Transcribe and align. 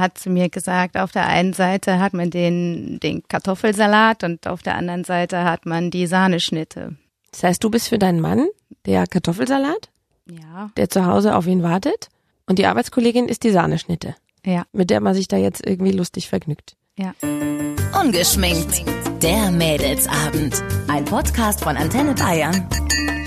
hat 0.00 0.18
zu 0.18 0.30
mir 0.30 0.48
gesagt, 0.48 0.96
auf 0.96 1.12
der 1.12 1.26
einen 1.26 1.52
Seite 1.52 1.98
hat 2.00 2.12
man 2.14 2.30
den, 2.30 2.98
den 3.00 3.22
Kartoffelsalat 3.28 4.24
und 4.24 4.46
auf 4.46 4.62
der 4.62 4.74
anderen 4.76 5.04
Seite 5.04 5.44
hat 5.44 5.66
man 5.66 5.90
die 5.90 6.06
Sahneschnitte. 6.06 6.96
Das 7.30 7.42
heißt, 7.44 7.62
du 7.62 7.70
bist 7.70 7.88
für 7.88 7.98
deinen 7.98 8.20
Mann 8.20 8.46
der 8.86 9.06
Kartoffelsalat, 9.06 9.90
Ja, 10.28 10.70
der 10.76 10.88
zu 10.90 11.06
Hause 11.06 11.36
auf 11.36 11.46
ihn 11.46 11.62
wartet. 11.62 12.08
Und 12.46 12.58
die 12.58 12.66
Arbeitskollegin 12.66 13.28
ist 13.28 13.44
die 13.44 13.50
Sahneschnitte, 13.50 14.16
ja, 14.44 14.64
mit 14.72 14.90
der 14.90 15.00
man 15.00 15.14
sich 15.14 15.28
da 15.28 15.36
jetzt 15.36 15.64
irgendwie 15.64 15.92
lustig 15.92 16.28
vergnügt. 16.28 16.74
ja. 16.96 17.14
Ungeschminkt. 18.00 18.82
Der 19.22 19.50
Mädelsabend. 19.50 20.62
Ein 20.88 21.04
Podcast 21.04 21.62
von 21.62 21.76
Antenne 21.76 22.14
Bayern. 22.14 22.66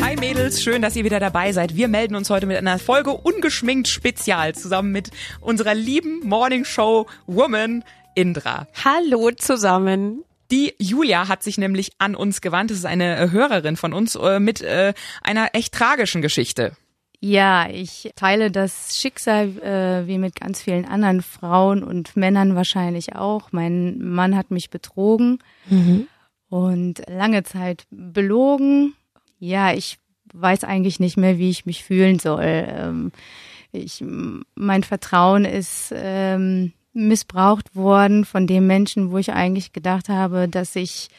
Hi 0.06 0.18
Mädels, 0.18 0.62
schön, 0.62 0.82
dass 0.82 0.98
ihr 0.98 1.06
wieder 1.06 1.22
dabei 1.22 1.54
seid. 1.54 1.78
Wir 1.78 1.88
melden 1.88 2.16
uns 2.16 2.30
heute 2.30 2.46
mit 2.46 2.58
einer 2.58 2.78
Folge 2.78 3.12
ungeschminkt 3.12 3.88
Spezial 3.88 4.54
zusammen 4.54 4.92
mit 4.92 5.12
unserer 5.40 5.74
lieben 5.74 6.20
Morning 6.28 6.66
Show 6.66 7.08
Woman 7.26 7.86
Indra. 8.14 8.68
Hallo 8.84 9.32
zusammen. 9.32 10.26
Die 10.52 10.74
Julia 10.78 11.30
hat 11.30 11.42
sich 11.42 11.58
nämlich 11.58 11.94
an 12.00 12.16
uns 12.16 12.42
gewandt. 12.42 12.70
Das 12.70 12.80
ist 12.80 12.86
eine 12.86 13.16
äh, 13.16 13.32
Hörerin 13.32 13.78
von 13.78 13.94
uns 13.94 14.16
äh, 14.16 14.42
mit 14.42 14.60
äh, 14.62 14.94
einer 15.22 15.52
echt 15.54 15.74
tragischen 15.74 16.22
Geschichte. 16.22 16.76
Ja, 17.22 17.70
ich 17.70 18.12
teile 18.18 18.52
das 18.52 19.00
Schicksal 19.00 19.58
äh, 19.60 20.06
wie 20.06 20.18
mit 20.18 20.36
ganz 20.36 20.62
vielen 20.62 20.84
anderen 20.84 21.22
Frauen 21.22 21.82
und 21.82 22.18
Männern 22.18 22.56
wahrscheinlich 22.56 23.16
auch. 23.16 23.54
Mein 23.54 24.00
Mann 24.00 24.36
hat 24.36 24.52
mich 24.52 24.70
betrogen 24.70 25.40
und 26.50 27.02
lange 27.08 27.44
Zeit 27.44 27.86
belogen. 27.90 28.96
Ja, 29.44 29.74
ich 29.74 29.98
weiß 30.34 30.64
eigentlich 30.64 31.02
nicht 31.02 31.18
mehr, 31.18 31.38
wie 31.38 31.50
ich 31.50 31.66
mich 31.66 31.84
fühlen 31.84 32.18
soll. 32.18 32.46
Ähm, 32.46 33.12
ich, 33.74 34.02
mein 34.56 34.84
Vertrauen 34.84 35.44
ist 35.44 35.94
ähm, 35.94 36.72
missbraucht 36.94 37.76
worden 37.76 38.24
von 38.24 38.48
dem 38.48 38.68
Menschen, 38.68 39.12
wo 39.12 39.18
ich 39.18 39.34
eigentlich 39.34 39.74
gedacht 39.74 40.08
habe, 40.08 40.48
dass 40.48 40.78
ich 40.78 41.10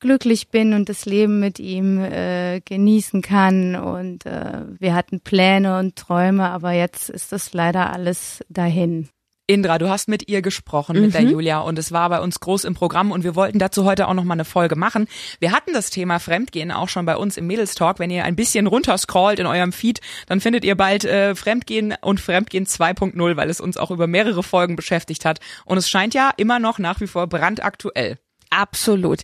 glücklich 0.00 0.48
bin 0.48 0.74
und 0.74 0.88
das 0.88 1.06
Leben 1.06 1.38
mit 1.38 1.60
ihm 1.60 2.00
äh, 2.00 2.60
genießen 2.64 3.22
kann. 3.22 3.76
Und 3.76 4.26
äh, 4.26 4.64
wir 4.80 4.96
hatten 4.96 5.20
Pläne 5.20 5.78
und 5.78 5.94
Träume, 5.94 6.50
aber 6.50 6.72
jetzt 6.72 7.10
ist 7.10 7.30
das 7.30 7.52
leider 7.52 7.92
alles 7.92 8.44
dahin. 8.48 9.08
Indra, 9.52 9.78
du 9.78 9.90
hast 9.90 10.08
mit 10.08 10.28
ihr 10.28 10.40
gesprochen, 10.40 10.98
mit 11.00 11.12
der 11.12 11.22
Julia, 11.22 11.60
und 11.60 11.78
es 11.78 11.92
war 11.92 12.08
bei 12.08 12.20
uns 12.20 12.40
groß 12.40 12.64
im 12.64 12.74
Programm 12.74 13.10
und 13.10 13.22
wir 13.22 13.34
wollten 13.34 13.58
dazu 13.58 13.84
heute 13.84 14.08
auch 14.08 14.14
noch 14.14 14.24
mal 14.24 14.32
eine 14.32 14.46
Folge 14.46 14.76
machen. 14.76 15.06
Wir 15.40 15.52
hatten 15.52 15.74
das 15.74 15.90
Thema 15.90 16.18
Fremdgehen 16.18 16.70
auch 16.70 16.88
schon 16.88 17.04
bei 17.04 17.16
uns 17.16 17.36
im 17.36 17.46
Mädelstalk. 17.46 17.98
Wenn 17.98 18.10
ihr 18.10 18.24
ein 18.24 18.34
bisschen 18.34 18.66
runterscrollt 18.66 19.38
in 19.38 19.46
eurem 19.46 19.72
Feed, 19.72 20.00
dann 20.26 20.40
findet 20.40 20.64
ihr 20.64 20.74
bald 20.74 21.04
äh, 21.04 21.34
Fremdgehen 21.34 21.94
und 22.00 22.20
Fremdgehen 22.20 22.66
2.0, 22.66 23.36
weil 23.36 23.50
es 23.50 23.60
uns 23.60 23.76
auch 23.76 23.90
über 23.90 24.06
mehrere 24.06 24.42
Folgen 24.42 24.74
beschäftigt 24.74 25.24
hat. 25.24 25.38
Und 25.66 25.76
es 25.76 25.88
scheint 25.90 26.14
ja 26.14 26.30
immer 26.36 26.58
noch 26.58 26.78
nach 26.78 27.00
wie 27.00 27.06
vor 27.06 27.26
brandaktuell. 27.26 28.18
Absolut. 28.48 29.22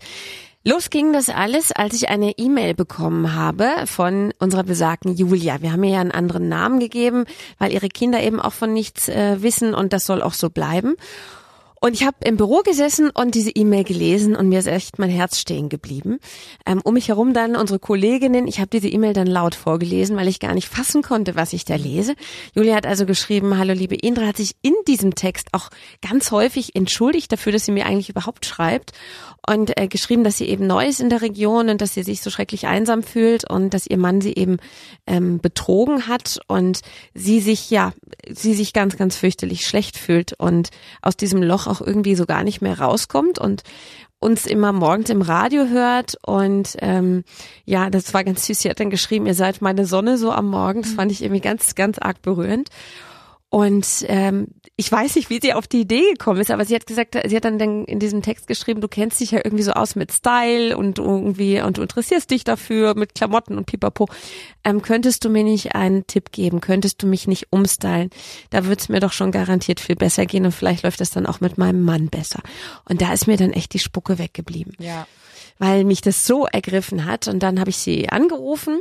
Los 0.64 0.90
ging 0.90 1.12
das 1.12 1.28
alles, 1.28 1.70
als 1.70 1.94
ich 1.94 2.08
eine 2.08 2.32
E-Mail 2.36 2.74
bekommen 2.74 3.34
habe 3.34 3.86
von 3.86 4.32
unserer 4.40 4.64
besagten 4.64 5.14
Julia. 5.14 5.62
Wir 5.62 5.72
haben 5.72 5.84
ihr 5.84 5.92
ja 5.92 6.00
einen 6.00 6.10
anderen 6.10 6.48
Namen 6.48 6.80
gegeben, 6.80 7.26
weil 7.58 7.72
ihre 7.72 7.88
Kinder 7.88 8.20
eben 8.22 8.40
auch 8.40 8.52
von 8.52 8.72
nichts 8.72 9.08
äh, 9.08 9.40
wissen 9.40 9.72
und 9.72 9.92
das 9.92 10.04
soll 10.04 10.20
auch 10.20 10.34
so 10.34 10.50
bleiben. 10.50 10.96
Und 11.80 11.94
ich 11.94 12.04
habe 12.04 12.16
im 12.24 12.36
Büro 12.36 12.62
gesessen 12.62 13.10
und 13.10 13.34
diese 13.34 13.50
E-Mail 13.50 13.84
gelesen 13.84 14.34
und 14.34 14.48
mir 14.48 14.58
ist 14.58 14.66
echt 14.66 14.98
mein 14.98 15.10
Herz 15.10 15.38
stehen 15.38 15.68
geblieben. 15.68 16.18
Ähm, 16.66 16.80
um 16.82 16.94
mich 16.94 17.08
herum 17.08 17.34
dann 17.34 17.54
unsere 17.54 17.78
Kolleginnen. 17.78 18.48
Ich 18.48 18.58
habe 18.58 18.68
diese 18.68 18.88
E-Mail 18.88 19.12
dann 19.12 19.28
laut 19.28 19.54
vorgelesen, 19.54 20.16
weil 20.16 20.28
ich 20.28 20.40
gar 20.40 20.54
nicht 20.54 20.68
fassen 20.68 21.02
konnte, 21.02 21.36
was 21.36 21.52
ich 21.52 21.64
da 21.64 21.76
lese. 21.76 22.14
Julia 22.54 22.74
hat 22.74 22.86
also 22.86 23.06
geschrieben, 23.06 23.58
hallo 23.58 23.74
liebe 23.74 23.94
Indra, 23.94 24.26
hat 24.26 24.36
sich 24.36 24.56
in 24.62 24.74
diesem 24.88 25.14
Text 25.14 25.48
auch 25.52 25.70
ganz 26.02 26.32
häufig 26.32 26.74
entschuldigt 26.74 27.30
dafür, 27.30 27.52
dass 27.52 27.64
sie 27.64 27.72
mir 27.72 27.86
eigentlich 27.86 28.08
überhaupt 28.08 28.44
schreibt 28.44 28.92
und 29.48 29.78
äh, 29.78 29.86
geschrieben, 29.88 30.24
dass 30.24 30.36
sie 30.36 30.48
eben 30.48 30.66
neu 30.66 30.86
ist 30.86 31.00
in 31.00 31.10
der 31.10 31.22
Region 31.22 31.68
und 31.68 31.80
dass 31.80 31.94
sie 31.94 32.02
sich 32.02 32.20
so 32.20 32.30
schrecklich 32.30 32.66
einsam 32.66 33.02
fühlt 33.02 33.48
und 33.48 33.72
dass 33.72 33.86
ihr 33.86 33.98
Mann 33.98 34.20
sie 34.20 34.34
eben 34.34 34.58
ähm, 35.06 35.38
betrogen 35.38 36.08
hat 36.08 36.40
und 36.48 36.80
sie 37.14 37.40
sich 37.40 37.70
ja, 37.70 37.92
sie 38.28 38.54
sich 38.54 38.72
ganz, 38.72 38.96
ganz 38.96 39.16
fürchterlich 39.16 39.66
schlecht 39.66 39.96
fühlt 39.96 40.32
und 40.38 40.70
aus 41.02 41.16
diesem 41.16 41.42
Loch 41.42 41.67
auch 41.68 41.80
irgendwie 41.80 42.14
so 42.14 42.26
gar 42.26 42.44
nicht 42.44 42.60
mehr 42.60 42.78
rauskommt 42.78 43.38
und 43.38 43.62
uns 44.20 44.46
immer 44.46 44.72
morgens 44.72 45.10
im 45.10 45.22
Radio 45.22 45.68
hört 45.68 46.16
und 46.26 46.76
ähm, 46.80 47.22
ja, 47.64 47.88
das 47.88 48.12
war 48.14 48.24
ganz 48.24 48.46
süß. 48.46 48.60
Sie 48.60 48.70
hat 48.70 48.80
dann 48.80 48.90
geschrieben, 48.90 49.26
ihr 49.26 49.34
seid 49.34 49.62
meine 49.62 49.86
Sonne 49.86 50.18
so 50.18 50.32
am 50.32 50.50
Morgen. 50.50 50.82
Das 50.82 50.92
fand 50.92 51.12
ich 51.12 51.22
irgendwie 51.22 51.40
ganz, 51.40 51.76
ganz 51.76 51.98
arg 51.98 52.20
berührend. 52.20 52.68
Und 53.50 54.04
ähm, 54.08 54.48
ich 54.76 54.92
weiß 54.92 55.16
nicht, 55.16 55.30
wie 55.30 55.40
sie 55.40 55.54
auf 55.54 55.66
die 55.66 55.80
Idee 55.80 56.02
gekommen 56.12 56.38
ist, 56.40 56.50
aber 56.50 56.66
sie 56.66 56.74
hat 56.74 56.86
gesagt, 56.86 57.16
sie 57.26 57.34
hat 57.34 57.44
dann 57.46 57.58
in 57.86 57.98
diesem 57.98 58.20
Text 58.20 58.46
geschrieben, 58.46 58.82
du 58.82 58.88
kennst 58.88 59.20
dich 59.20 59.30
ja 59.30 59.40
irgendwie 59.42 59.64
so 59.64 59.72
aus 59.72 59.96
mit 59.96 60.12
Style 60.12 60.76
und 60.76 60.98
irgendwie 60.98 61.60
und 61.62 61.78
du 61.78 61.82
interessierst 61.82 62.30
dich 62.30 62.44
dafür 62.44 62.94
mit 62.94 63.14
Klamotten 63.14 63.56
und 63.56 63.64
Pipapo. 63.64 64.06
Ähm, 64.64 64.82
könntest 64.82 65.24
du 65.24 65.30
mir 65.30 65.44
nicht 65.44 65.74
einen 65.74 66.06
Tipp 66.06 66.30
geben? 66.30 66.60
Könntest 66.60 67.02
du 67.02 67.06
mich 67.06 67.26
nicht 67.26 67.46
umstylen? 67.50 68.10
Da 68.50 68.66
wird's 68.66 68.90
mir 68.90 69.00
doch 69.00 69.12
schon 69.12 69.32
garantiert 69.32 69.80
viel 69.80 69.96
besser 69.96 70.26
gehen 70.26 70.44
und 70.44 70.52
vielleicht 70.52 70.82
läuft 70.82 71.00
das 71.00 71.10
dann 71.10 71.24
auch 71.26 71.40
mit 71.40 71.56
meinem 71.56 71.80
Mann 71.82 72.08
besser. 72.08 72.40
Und 72.86 73.00
da 73.00 73.14
ist 73.14 73.26
mir 73.26 73.38
dann 73.38 73.52
echt 73.54 73.72
die 73.72 73.78
Spucke 73.78 74.18
weggeblieben, 74.18 74.74
Ja. 74.78 75.06
weil 75.58 75.84
mich 75.84 76.02
das 76.02 76.26
so 76.26 76.44
ergriffen 76.46 77.06
hat. 77.06 77.28
Und 77.28 77.42
dann 77.42 77.58
habe 77.60 77.70
ich 77.70 77.78
sie 77.78 78.10
angerufen 78.10 78.80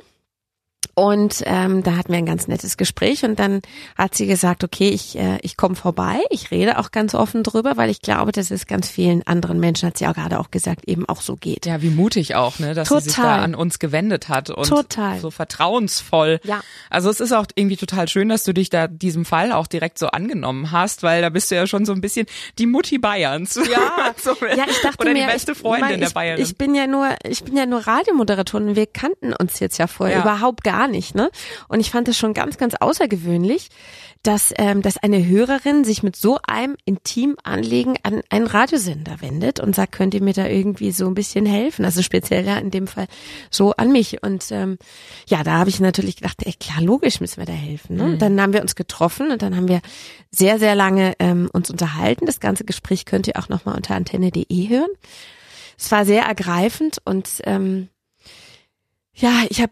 und 0.99 1.43
ähm, 1.45 1.83
da 1.83 1.95
hatten 1.95 2.11
wir 2.11 2.17
ein 2.17 2.25
ganz 2.25 2.47
nettes 2.47 2.75
Gespräch 2.75 3.23
und 3.23 3.38
dann 3.38 3.61
hat 3.95 4.15
sie 4.15 4.25
gesagt, 4.25 4.63
okay, 4.63 4.89
ich, 4.89 5.15
äh, 5.15 5.38
ich 5.43 5.55
komme 5.55 5.75
vorbei, 5.75 6.21
ich 6.31 6.49
rede 6.49 6.79
auch 6.79 6.89
ganz 6.89 7.13
offen 7.13 7.43
drüber, 7.43 7.77
weil 7.77 7.91
ich 7.91 8.01
glaube, 8.01 8.31
dass 8.31 8.49
es 8.49 8.65
ganz 8.65 8.89
vielen 8.89 9.21
anderen 9.27 9.59
Menschen, 9.59 9.87
hat 9.87 9.99
sie 9.99 10.07
auch 10.07 10.16
gerade 10.16 10.39
auch 10.39 10.49
gesagt, 10.49 10.87
eben 10.87 11.07
auch 11.07 11.21
so 11.21 11.35
geht. 11.35 11.67
Ja, 11.67 11.83
wie 11.83 11.91
mutig 11.91 12.33
auch, 12.33 12.57
ne, 12.57 12.73
dass 12.73 12.89
sie 12.89 12.99
sich 13.01 13.13
da 13.16 13.21
Total. 13.21 13.39
an 13.41 13.53
uns 13.53 13.77
gewendet 13.77 14.27
hat 14.27 14.49
und 14.49 14.67
Total. 14.67 15.19
so 15.19 15.29
vertrauensvoll. 15.29 16.39
Ja. 16.43 16.61
Also 16.89 17.11
es 17.11 17.19
ist 17.19 17.31
auch 17.31 17.45
irgendwie 17.53 17.77
total 17.77 18.07
schön, 18.07 18.29
dass 18.29 18.41
du 18.41 18.53
dich 18.53 18.71
da 18.71 18.87
diesem 18.87 19.23
Fall 19.23 19.51
auch 19.51 19.67
direkt 19.67 19.99
so 19.99 20.07
angenommen 20.07 20.71
hast, 20.71 21.03
weil 21.03 21.21
da 21.21 21.29
bist 21.29 21.51
du 21.51 21.55
ja 21.55 21.67
schon 21.67 21.85
so 21.85 21.93
ein 21.93 22.01
bisschen 22.01 22.25
die 22.57 22.66
Mutti 22.66 22.97
Bayerns. 22.97 23.53
Ja, 23.71 24.13
so, 24.17 24.31
ja, 24.41 24.66
ich 24.67 24.81
dachte 24.81 24.97
oder 24.99 25.13
mir, 25.13 25.27
die 25.27 25.31
beste 25.31 25.51
ich, 25.51 25.57
Freundin 25.59 25.89
mein, 25.89 25.99
der 25.99 26.07
ich, 26.07 26.13
Bayerin. 26.16 26.43
Ich 26.43 26.57
bin 26.57 26.73
ja 26.73 26.87
nur, 26.87 27.09
ich 27.23 27.43
bin 27.43 27.55
ja 27.55 27.67
nur 27.67 27.85
Radiomoderatorin 27.85 28.69
und 28.69 28.75
wir 28.75 28.87
kannten 28.87 29.33
uns 29.33 29.59
jetzt 29.59 29.77
ja 29.77 29.85
vorher 29.85 30.17
Ja. 30.17 30.21
überhaupt 30.23 30.63
gar 30.67 30.89
nicht, 30.89 31.16
ne? 31.16 31.31
Und 31.69 31.79
ich 31.79 31.91
fand 31.91 32.09
es 32.09 32.17
schon 32.17 32.33
ganz, 32.33 32.57
ganz 32.57 32.75
außergewöhnlich, 32.75 33.69
dass, 34.22 34.53
ähm, 34.57 34.81
dass 34.81 34.97
eine 34.97 35.25
Hörerin 35.25 35.85
sich 35.85 36.03
mit 36.03 36.17
so 36.17 36.39
einem 36.45 36.75
intimen 36.83 37.38
Anliegen 37.44 37.95
an 38.03 38.22
einen 38.29 38.47
Radiosender 38.47 39.22
wendet 39.22 39.61
und 39.61 39.73
sagt, 39.73 39.94
könnt 39.94 40.13
ihr 40.13 40.22
mir 40.22 40.33
da 40.33 40.45
irgendwie 40.45 40.91
so 40.91 41.07
ein 41.07 41.13
bisschen 41.13 41.45
helfen? 41.45 41.85
Also 41.85 42.01
speziell 42.01 42.45
ja 42.45 42.57
in 42.57 42.69
dem 42.69 42.88
Fall 42.88 43.07
so 43.50 43.72
an 43.72 43.94
mich. 43.94 44.22
Und 44.23 44.51
ähm, 44.51 44.78
ja, 45.29 45.44
da 45.44 45.53
habe 45.53 45.69
ich 45.69 45.79
natürlich 45.79 46.17
gedacht, 46.17 46.39
ey, 46.44 46.53
klar, 46.59 46.81
logisch 46.81 47.22
müssen 47.22 47.38
wir 47.38 47.45
da 47.45 47.53
helfen. 47.53 47.95
Ne? 47.95 48.03
Und 48.03 48.22
Dann 48.22 48.41
haben 48.41 48.51
wir 48.51 48.61
uns 48.61 48.75
getroffen 48.75 49.31
und 49.31 49.41
dann 49.41 49.55
haben 49.55 49.69
wir 49.69 49.79
sehr, 50.31 50.59
sehr 50.59 50.75
lange 50.75 51.13
ähm, 51.19 51.49
uns 51.53 51.72
unterhalten. 51.72 52.25
Das 52.25 52.41
ganze 52.41 52.66
Gespräch 52.66 53.05
könnt 53.05 53.28
ihr 53.28 53.39
auch 53.39 53.47
nochmal 53.47 53.75
unter 53.75 53.95
antenne.de 53.95 54.67
hören. 54.67 54.91
Es 55.78 55.89
war 55.91 56.03
sehr 56.03 56.23
ergreifend 56.23 56.97
und 57.05 57.29
ähm, 57.45 57.88
ja, 59.17 59.31
ich 59.50 59.61
habe 59.61 59.72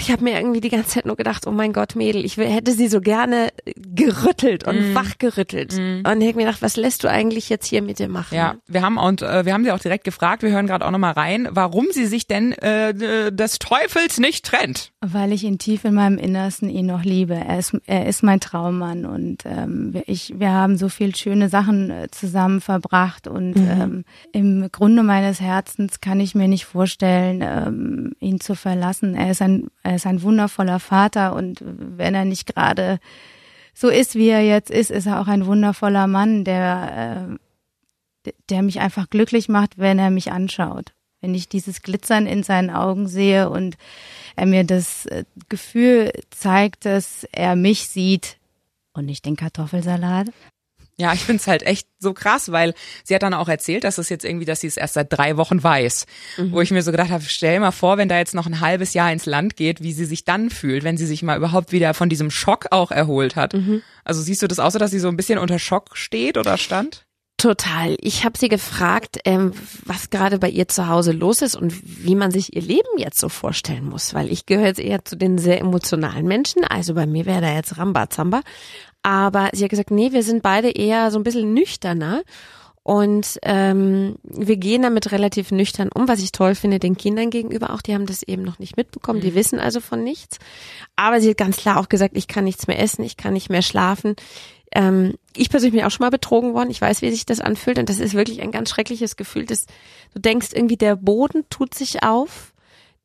ich 0.00 0.10
hab 0.10 0.20
mir 0.20 0.32
irgendwie 0.36 0.60
die 0.60 0.68
ganze 0.68 0.90
Zeit 0.90 1.06
nur 1.06 1.14
gedacht, 1.14 1.46
oh 1.46 1.52
mein 1.52 1.72
Gott, 1.72 1.94
Mädel, 1.94 2.24
ich 2.24 2.36
hätte 2.36 2.72
sie 2.72 2.88
so 2.88 3.00
gerne 3.00 3.50
gerüttelt 3.76 4.66
und 4.66 4.94
wachgerüttelt. 4.96 5.74
Und 5.74 6.20
ich 6.20 6.28
hab 6.28 6.34
mir 6.34 6.44
gedacht, 6.44 6.60
was 6.62 6.76
lässt 6.76 7.04
du 7.04 7.08
eigentlich 7.10 7.48
jetzt 7.48 7.66
hier 7.66 7.80
mit 7.82 8.00
dir 8.00 8.08
machen? 8.08 8.34
ja, 8.34 8.56
wir 8.66 8.82
haben 8.82 8.96
und 8.98 9.22
äh, 9.22 9.44
wir 9.44 9.52
haben 9.54 9.62
sie 9.62 9.70
auch 9.70 9.78
direkt 9.78 10.02
gefragt. 10.02 10.42
Wir 10.42 10.50
hören 10.50 10.66
gerade 10.66 10.84
auch 10.84 10.90
noch 10.90 10.98
mal 10.98 11.12
rein, 11.12 11.46
warum 11.52 11.86
sie 11.92 12.06
sich 12.06 12.26
denn 12.26 12.52
äh, 12.52 12.92
des 13.32 13.58
Teufels 13.60 14.18
nicht 14.18 14.44
trennt. 14.44 14.90
Weil 15.00 15.32
ich 15.32 15.44
ihn 15.44 15.58
tief 15.58 15.84
in 15.84 15.94
meinem 15.94 16.18
Innersten 16.18 16.68
ihn 16.68 16.86
noch 16.86 17.04
liebe. 17.04 17.34
Er 17.34 17.58
ist, 17.60 17.76
er 17.86 18.06
ist 18.06 18.24
mein 18.24 18.40
Traummann 18.40 19.04
und 19.06 19.44
ähm, 19.46 19.92
wir- 19.94 20.08
ich, 20.08 20.34
wir 20.36 20.50
haben 20.50 20.76
so 20.78 20.88
viel 20.88 21.14
schöne 21.14 21.48
Sachen 21.48 21.90
äh, 21.90 22.08
zusammen 22.10 22.60
verbracht 22.60 23.28
und 23.28 23.54
ähm, 23.56 24.04
im 24.32 24.68
Grunde 24.72 25.04
meines 25.04 25.40
Herzens 25.40 26.00
kann 26.00 26.18
ich 26.18 26.34
mir 26.34 26.48
nicht 26.48 26.64
vorstellen, 26.64 27.40
ähm, 27.42 28.12
ihn 28.18 28.40
zu 28.40 28.56
verlassen. 28.56 28.79
Er 29.14 29.30
ist 29.30 29.42
ein, 29.42 29.70
er 29.82 29.96
ist 29.96 30.06
ein 30.06 30.22
wundervoller 30.22 30.80
Vater 30.80 31.34
und 31.34 31.62
wenn 31.62 32.14
er 32.14 32.24
nicht 32.24 32.46
gerade 32.46 32.98
so 33.74 33.88
ist, 33.88 34.14
wie 34.14 34.28
er 34.28 34.42
jetzt 34.42 34.70
ist, 34.70 34.90
ist 34.90 35.06
er 35.06 35.20
auch 35.20 35.28
ein 35.28 35.46
wundervoller 35.46 36.06
Mann, 36.06 36.44
der, 36.44 37.38
äh, 38.26 38.32
der 38.48 38.62
mich 38.62 38.80
einfach 38.80 39.08
glücklich 39.08 39.48
macht, 39.48 39.78
wenn 39.78 39.98
er 39.98 40.10
mich 40.10 40.32
anschaut. 40.32 40.92
Wenn 41.20 41.34
ich 41.34 41.48
dieses 41.48 41.82
Glitzern 41.82 42.26
in 42.26 42.42
seinen 42.42 42.70
Augen 42.70 43.06
sehe 43.06 43.50
und 43.50 43.76
er 44.36 44.46
mir 44.46 44.64
das 44.64 45.06
äh, 45.06 45.24
Gefühl 45.48 46.12
zeigt, 46.30 46.84
dass 46.84 47.24
er 47.32 47.56
mich 47.56 47.88
sieht 47.88 48.38
und 48.92 49.06
nicht 49.06 49.24
den 49.24 49.36
Kartoffelsalat. 49.36 50.28
Ja, 51.00 51.14
ich 51.14 51.24
find's 51.24 51.46
halt 51.46 51.62
echt 51.62 51.88
so 51.98 52.12
krass, 52.12 52.52
weil 52.52 52.74
sie 53.04 53.14
hat 53.14 53.22
dann 53.22 53.32
auch 53.32 53.48
erzählt, 53.48 53.84
dass 53.84 53.96
es 53.96 54.10
jetzt 54.10 54.22
irgendwie, 54.22 54.44
dass 54.44 54.60
sie 54.60 54.66
es 54.66 54.76
erst 54.76 54.94
seit 54.94 55.10
drei 55.10 55.38
Wochen 55.38 55.62
weiß. 55.62 56.04
Mhm. 56.36 56.52
Wo 56.52 56.60
ich 56.60 56.70
mir 56.70 56.82
so 56.82 56.90
gedacht 56.90 57.08
habe, 57.08 57.24
stell 57.26 57.58
mal 57.58 57.70
vor, 57.70 57.96
wenn 57.96 58.10
da 58.10 58.18
jetzt 58.18 58.34
noch 58.34 58.44
ein 58.44 58.60
halbes 58.60 58.92
Jahr 58.92 59.10
ins 59.10 59.24
Land 59.24 59.56
geht, 59.56 59.82
wie 59.82 59.94
sie 59.94 60.04
sich 60.04 60.26
dann 60.26 60.50
fühlt, 60.50 60.84
wenn 60.84 60.98
sie 60.98 61.06
sich 61.06 61.22
mal 61.22 61.38
überhaupt 61.38 61.72
wieder 61.72 61.94
von 61.94 62.10
diesem 62.10 62.30
Schock 62.30 62.66
auch 62.70 62.90
erholt 62.90 63.34
hat. 63.34 63.54
Mhm. 63.54 63.80
Also 64.04 64.20
siehst 64.20 64.42
du 64.42 64.46
das 64.46 64.58
auch 64.58 64.70
so, 64.70 64.78
dass 64.78 64.90
sie 64.90 64.98
so 64.98 65.08
ein 65.08 65.16
bisschen 65.16 65.38
unter 65.38 65.58
Schock 65.58 65.96
steht 65.96 66.36
oder 66.36 66.58
stand? 66.58 67.06
Total. 67.40 67.96
Ich 68.02 68.26
habe 68.26 68.36
sie 68.36 68.50
gefragt, 68.50 69.20
ähm, 69.24 69.54
was 69.86 70.10
gerade 70.10 70.38
bei 70.38 70.50
ihr 70.50 70.68
zu 70.68 70.88
Hause 70.88 71.12
los 71.12 71.40
ist 71.40 71.56
und 71.56 71.72
wie 72.04 72.14
man 72.14 72.30
sich 72.30 72.54
ihr 72.54 72.60
Leben 72.60 72.98
jetzt 72.98 73.18
so 73.18 73.30
vorstellen 73.30 73.88
muss, 73.88 74.12
weil 74.12 74.30
ich 74.30 74.44
gehöre 74.44 74.66
jetzt 74.66 74.80
eher 74.80 75.02
zu 75.06 75.16
den 75.16 75.38
sehr 75.38 75.58
emotionalen 75.58 76.26
Menschen. 76.26 76.64
Also 76.64 76.92
bei 76.92 77.06
mir 77.06 77.24
wäre 77.24 77.40
da 77.40 77.54
jetzt 77.54 77.78
Rambazamba. 77.78 78.42
Aber 79.02 79.50
sie 79.52 79.64
hat 79.64 79.70
gesagt, 79.70 79.90
nee, 79.90 80.12
wir 80.12 80.22
sind 80.22 80.42
beide 80.42 80.70
eher 80.70 81.10
so 81.10 81.18
ein 81.18 81.24
bisschen 81.24 81.54
nüchterner. 81.54 82.22
Und 82.82 83.38
ähm, 83.42 84.16
wir 84.22 84.56
gehen 84.56 84.82
damit 84.82 85.12
relativ 85.12 85.52
nüchtern 85.52 85.90
um, 85.94 86.08
was 86.08 86.20
ich 86.20 86.32
toll 86.32 86.54
finde, 86.54 86.78
den 86.78 86.96
Kindern 86.96 87.30
gegenüber 87.30 87.74
auch. 87.74 87.82
Die 87.82 87.94
haben 87.94 88.06
das 88.06 88.22
eben 88.22 88.42
noch 88.42 88.58
nicht 88.58 88.76
mitbekommen, 88.76 89.20
die 89.20 89.32
mhm. 89.32 89.34
wissen 89.34 89.60
also 89.60 89.80
von 89.80 90.02
nichts. 90.02 90.38
Aber 90.96 91.20
sie 91.20 91.30
hat 91.30 91.36
ganz 91.36 91.58
klar 91.58 91.78
auch 91.78 91.88
gesagt, 91.88 92.16
ich 92.16 92.26
kann 92.26 92.44
nichts 92.44 92.66
mehr 92.66 92.80
essen, 92.80 93.04
ich 93.04 93.18
kann 93.18 93.34
nicht 93.34 93.50
mehr 93.50 93.62
schlafen. 93.62 94.16
Ähm, 94.74 95.14
ich 95.36 95.50
persönlich 95.50 95.74
bin 95.74 95.84
auch 95.84 95.90
schon 95.90 96.04
mal 96.04 96.10
betrogen 96.10 96.54
worden. 96.54 96.70
Ich 96.70 96.80
weiß, 96.80 97.02
wie 97.02 97.10
sich 97.10 97.26
das 97.26 97.40
anfühlt. 97.40 97.78
Und 97.78 97.88
das 97.88 97.98
ist 97.98 98.14
wirklich 98.14 98.40
ein 98.40 98.50
ganz 98.50 98.70
schreckliches 98.70 99.16
Gefühl, 99.16 99.44
dass 99.44 99.66
du 100.14 100.20
denkst, 100.20 100.48
irgendwie 100.54 100.76
der 100.76 100.96
Boden 100.96 101.44
tut 101.50 101.74
sich 101.74 102.02
auf. 102.02 102.54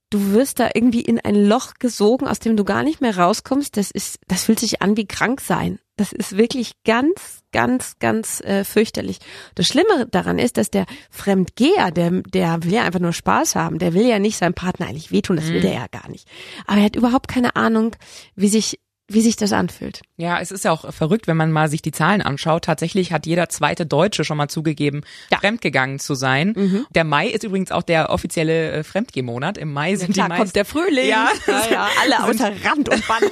Du 0.10 0.32
wirst 0.32 0.60
da 0.60 0.70
irgendwie 0.74 1.02
in 1.02 1.20
ein 1.20 1.36
Loch 1.36 1.74
gesogen, 1.80 2.28
aus 2.28 2.40
dem 2.40 2.56
du 2.56 2.64
gar 2.64 2.84
nicht 2.84 3.02
mehr 3.02 3.18
rauskommst. 3.18 3.76
Das 3.76 3.92
ist, 3.92 4.20
das 4.28 4.46
fühlt 4.46 4.60
sich 4.60 4.82
an 4.82 4.96
wie 4.96 5.08
krank 5.08 5.42
sein. 5.42 5.80
Das 5.98 6.12
ist 6.12 6.38
wirklich 6.38 6.74
ganz, 6.84 7.42
ganz, 7.52 7.98
ganz 8.00 8.42
äh, 8.42 8.64
fürchterlich. 8.64 9.20
Das 9.56 9.66
Schlimme 9.66 10.08
daran 10.12 10.40
ist, 10.40 10.58
dass 10.58 10.70
der 10.70 10.86
Fremdgeher, 11.10 11.92
der, 11.92 12.12
der 12.22 12.64
will 12.64 12.74
ja 12.74 12.84
einfach 12.84 13.00
nur 13.00 13.14
Spaß 13.14 13.56
haben. 13.56 13.80
Der 13.80 13.94
will 13.94 14.06
ja 14.06 14.20
nicht 14.20 14.38
seinem 14.38 14.54
Partner 14.54 14.88
eigentlich 14.88 15.12
wehtun, 15.12 15.38
das 15.38 15.48
will 15.48 15.60
mhm. 15.60 15.64
der 15.64 15.74
ja 15.74 15.88
gar 15.90 16.10
nicht. 16.10 16.28
Aber 16.68 16.80
er 16.80 16.86
hat 16.86 16.96
überhaupt 16.96 17.28
keine 17.28 17.56
Ahnung, 17.56 17.96
wie 18.36 18.50
sich 18.50 18.80
wie 19.08 19.22
sich 19.22 19.36
das 19.36 19.54
anfühlt. 19.54 20.02
Ja, 20.18 20.40
es 20.40 20.50
ist 20.50 20.66
ja 20.66 20.72
auch 20.72 20.92
verrückt, 20.92 21.28
wenn 21.28 21.38
man 21.38 21.52
mal 21.52 21.70
sich 21.70 21.84
die 21.84 21.92
Zahlen 21.92 22.24
anschaut. 22.24 22.66
Tatsächlich 22.66 23.12
hat 23.12 23.28
jeder 23.28 23.50
zweite 23.50 23.86
Deutsche 23.86 24.24
schon 24.24 24.38
mal 24.38 24.48
zugegeben, 24.48 25.04
ja. 25.32 25.38
fremdgegangen 25.38 26.00
zu 26.00 26.16
sein. 26.16 26.54
Mhm. 26.56 26.88
Der 26.90 27.04
Mai 27.04 27.28
ist 27.28 27.44
übrigens 27.44 27.72
auch 27.72 27.84
der 27.84 28.10
offizielle 28.10 28.72
äh, 28.72 28.84
Fremdgehmonat. 28.84 29.60
Im 29.60 29.74
Mai 29.74 29.96
sind 29.96 30.18
ja, 30.18 30.26
klar, 30.26 30.26
die 30.26 30.30
meisten, 30.30 30.44
kommt 30.44 30.56
der 30.56 30.66
Frühling. 30.66 31.08
Ja, 31.08 31.30
ja, 31.48 31.72
ja 31.72 31.90
alle 32.02 32.24
außer 32.24 32.52
Rand 32.66 32.90
und 32.90 33.08
Band. 33.08 33.32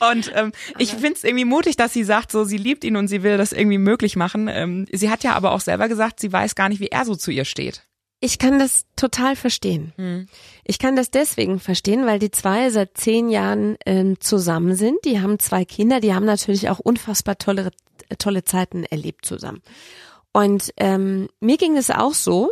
und 0.12 0.32
ähm, 0.34 0.52
ich 0.78 0.90
finde 0.90 1.14
es 1.14 1.24
irgendwie 1.24 1.46
mutig, 1.46 1.76
dass 1.76 1.94
sie 1.94 2.04
sagt, 2.04 2.30
so 2.30 2.44
sie 2.44 2.58
liebt 2.58 2.84
ihn 2.84 2.96
und 2.96 3.08
sie 3.08 3.22
will 3.22 3.38
das 3.38 3.52
irgendwie 3.52 3.78
möglich 3.78 4.14
machen. 4.16 4.48
Ähm, 4.48 4.86
sie 4.92 5.08
hat 5.08 5.24
ja 5.24 5.32
aber 5.32 5.52
auch 5.52 5.60
selber 5.60 5.88
gesagt, 5.88 6.20
sie 6.20 6.32
weiß 6.32 6.54
gar 6.54 6.68
nicht, 6.68 6.80
wie 6.80 6.88
er 6.88 7.06
so 7.06 7.14
zu 7.14 7.30
ihr 7.30 7.46
steht. 7.46 7.82
Ich 8.20 8.38
kann 8.38 8.58
das 8.58 8.86
total 8.96 9.36
verstehen. 9.36 9.92
Hm. 9.96 10.28
Ich 10.68 10.80
kann 10.80 10.96
das 10.96 11.12
deswegen 11.12 11.60
verstehen, 11.60 12.06
weil 12.06 12.18
die 12.18 12.32
zwei 12.32 12.70
seit 12.70 12.96
zehn 12.96 13.28
Jahren 13.28 13.76
ähm, 13.86 14.18
zusammen 14.18 14.74
sind. 14.74 15.04
Die 15.04 15.20
haben 15.20 15.38
zwei 15.38 15.64
Kinder, 15.64 16.00
die 16.00 16.12
haben 16.12 16.24
natürlich 16.24 16.68
auch 16.68 16.80
unfassbar 16.80 17.38
tolle, 17.38 17.70
tolle 18.18 18.42
Zeiten 18.42 18.82
erlebt 18.82 19.24
zusammen. 19.24 19.62
Und 20.32 20.72
ähm, 20.76 21.28
mir 21.38 21.56
ging 21.56 21.76
es 21.76 21.90
auch 21.90 22.14
so, 22.14 22.50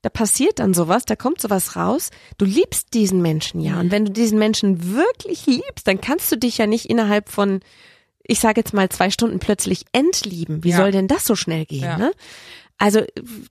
da 0.00 0.08
passiert 0.08 0.58
dann 0.58 0.72
sowas, 0.72 1.04
da 1.04 1.16
kommt 1.16 1.42
sowas 1.42 1.76
raus. 1.76 2.08
Du 2.38 2.46
liebst 2.46 2.94
diesen 2.94 3.20
Menschen 3.20 3.60
ja. 3.60 3.78
Und 3.78 3.90
wenn 3.90 4.06
du 4.06 4.10
diesen 4.10 4.38
Menschen 4.38 4.94
wirklich 4.94 5.44
liebst, 5.44 5.86
dann 5.86 6.00
kannst 6.00 6.32
du 6.32 6.36
dich 6.36 6.56
ja 6.56 6.66
nicht 6.66 6.86
innerhalb 6.86 7.28
von, 7.28 7.60
ich 8.30 8.38
sage 8.38 8.60
jetzt 8.60 8.72
mal 8.72 8.88
zwei 8.88 9.10
Stunden 9.10 9.40
plötzlich 9.40 9.84
entlieben. 9.92 10.62
Wie 10.62 10.70
ja. 10.70 10.76
soll 10.76 10.92
denn 10.92 11.08
das 11.08 11.24
so 11.24 11.34
schnell 11.34 11.66
gehen? 11.66 11.82
Ja. 11.82 11.98
Ne? 11.98 12.12
Also 12.78 13.02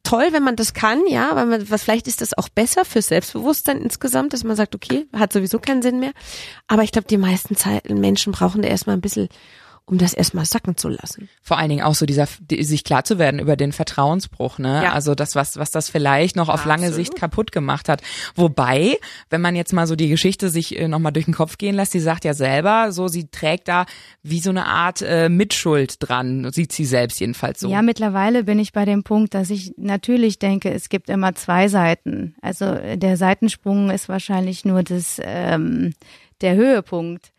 toll, 0.04 0.30
wenn 0.32 0.42
man 0.42 0.56
das 0.56 0.74
kann, 0.74 1.06
ja, 1.06 1.36
weil 1.36 1.46
man, 1.46 1.70
was 1.70 1.84
vielleicht 1.84 2.08
ist 2.08 2.22
das 2.22 2.36
auch 2.36 2.48
besser 2.48 2.86
für 2.86 3.02
Selbstbewusstsein 3.02 3.82
insgesamt, 3.82 4.32
dass 4.32 4.46
man 4.46 4.56
sagt, 4.56 4.74
okay, 4.76 5.06
hat 5.14 5.34
sowieso 5.34 5.60
keinen 5.60 5.82
Sinn 5.82 6.00
mehr. 6.00 6.14
Aber 6.68 6.84
ich 6.84 6.92
glaube, 6.94 7.08
die 7.10 7.18
meisten 7.18 7.58
Zeit, 7.58 7.90
Menschen 7.90 8.32
brauchen 8.32 8.62
da 8.62 8.70
erstmal 8.70 8.96
ein 8.96 9.02
bisschen 9.02 9.28
um 9.90 9.98
das 9.98 10.14
erstmal 10.14 10.46
sacken 10.46 10.78
zu 10.78 10.88
lassen. 10.88 11.30
Vor 11.42 11.58
allen 11.58 11.70
Dingen 11.70 11.82
auch 11.82 11.96
so 11.96 12.06
dieser, 12.06 12.28
sich 12.52 12.84
klar 12.84 13.04
zu 13.04 13.18
werden 13.18 13.40
über 13.40 13.56
den 13.56 13.72
Vertrauensbruch, 13.72 14.60
ne? 14.60 14.84
Ja. 14.84 14.94
Also 14.94 15.16
das, 15.16 15.36
was, 15.36 15.58
was 15.58 15.72
das 15.72 15.90
vielleicht 15.90 16.36
noch 16.36 16.48
auf 16.48 16.66
lange 16.66 16.94
Sicht 16.94 17.16
kaputt 17.16 17.52
gemacht 17.52 17.90
hat. 17.90 18.02
Wobei, 18.36 18.98
wenn 19.32 19.42
man 19.42 19.56
jetzt 19.56 19.74
mal 19.74 19.88
so 19.88 19.96
die 19.96 20.08
Geschichte 20.08 20.50
sich 20.50 20.78
äh, 20.78 20.88
nochmal 20.88 21.12
durch 21.12 21.26
den 21.26 21.34
Kopf 21.34 21.58
gehen 21.58 21.76
lässt, 21.76 21.96
die 21.96 22.00
sagt 22.00 22.24
ja 22.24 22.36
selber, 22.36 22.92
so 22.92 23.08
sie 23.08 23.30
trägt 23.30 23.68
da 23.68 23.88
wie 24.22 24.40
so 24.40 24.52
eine 24.52 24.68
Art 24.68 25.02
äh, 25.02 25.28
Mitschuld 25.28 25.96
dran, 26.00 26.52
sieht 26.52 26.72
sie 26.72 26.86
selbst 26.86 27.20
jedenfalls 27.20 27.60
so. 27.60 27.70
Ja, 27.70 27.82
mittlerweile 27.82 28.44
bin 28.44 28.60
ich 28.60 28.74
bei 28.74 28.86
dem 28.86 29.04
Punkt, 29.04 29.34
dass 29.34 29.50
ich 29.50 29.74
natürlich 29.78 30.38
denke, 30.38 30.72
es 30.72 30.90
gibt 30.90 31.10
immer 31.10 31.34
zwei 31.34 31.68
Seiten. 31.68 32.36
Also 32.42 32.66
äh, 32.66 32.98
der 32.98 33.18
Seitensprung 33.18 33.90
ist 33.90 34.08
wahrscheinlich 34.08 34.66
nur 34.66 34.84
das, 34.84 35.20
ähm, 35.24 35.94
der 36.42 36.56
Höhepunkt 36.56 37.32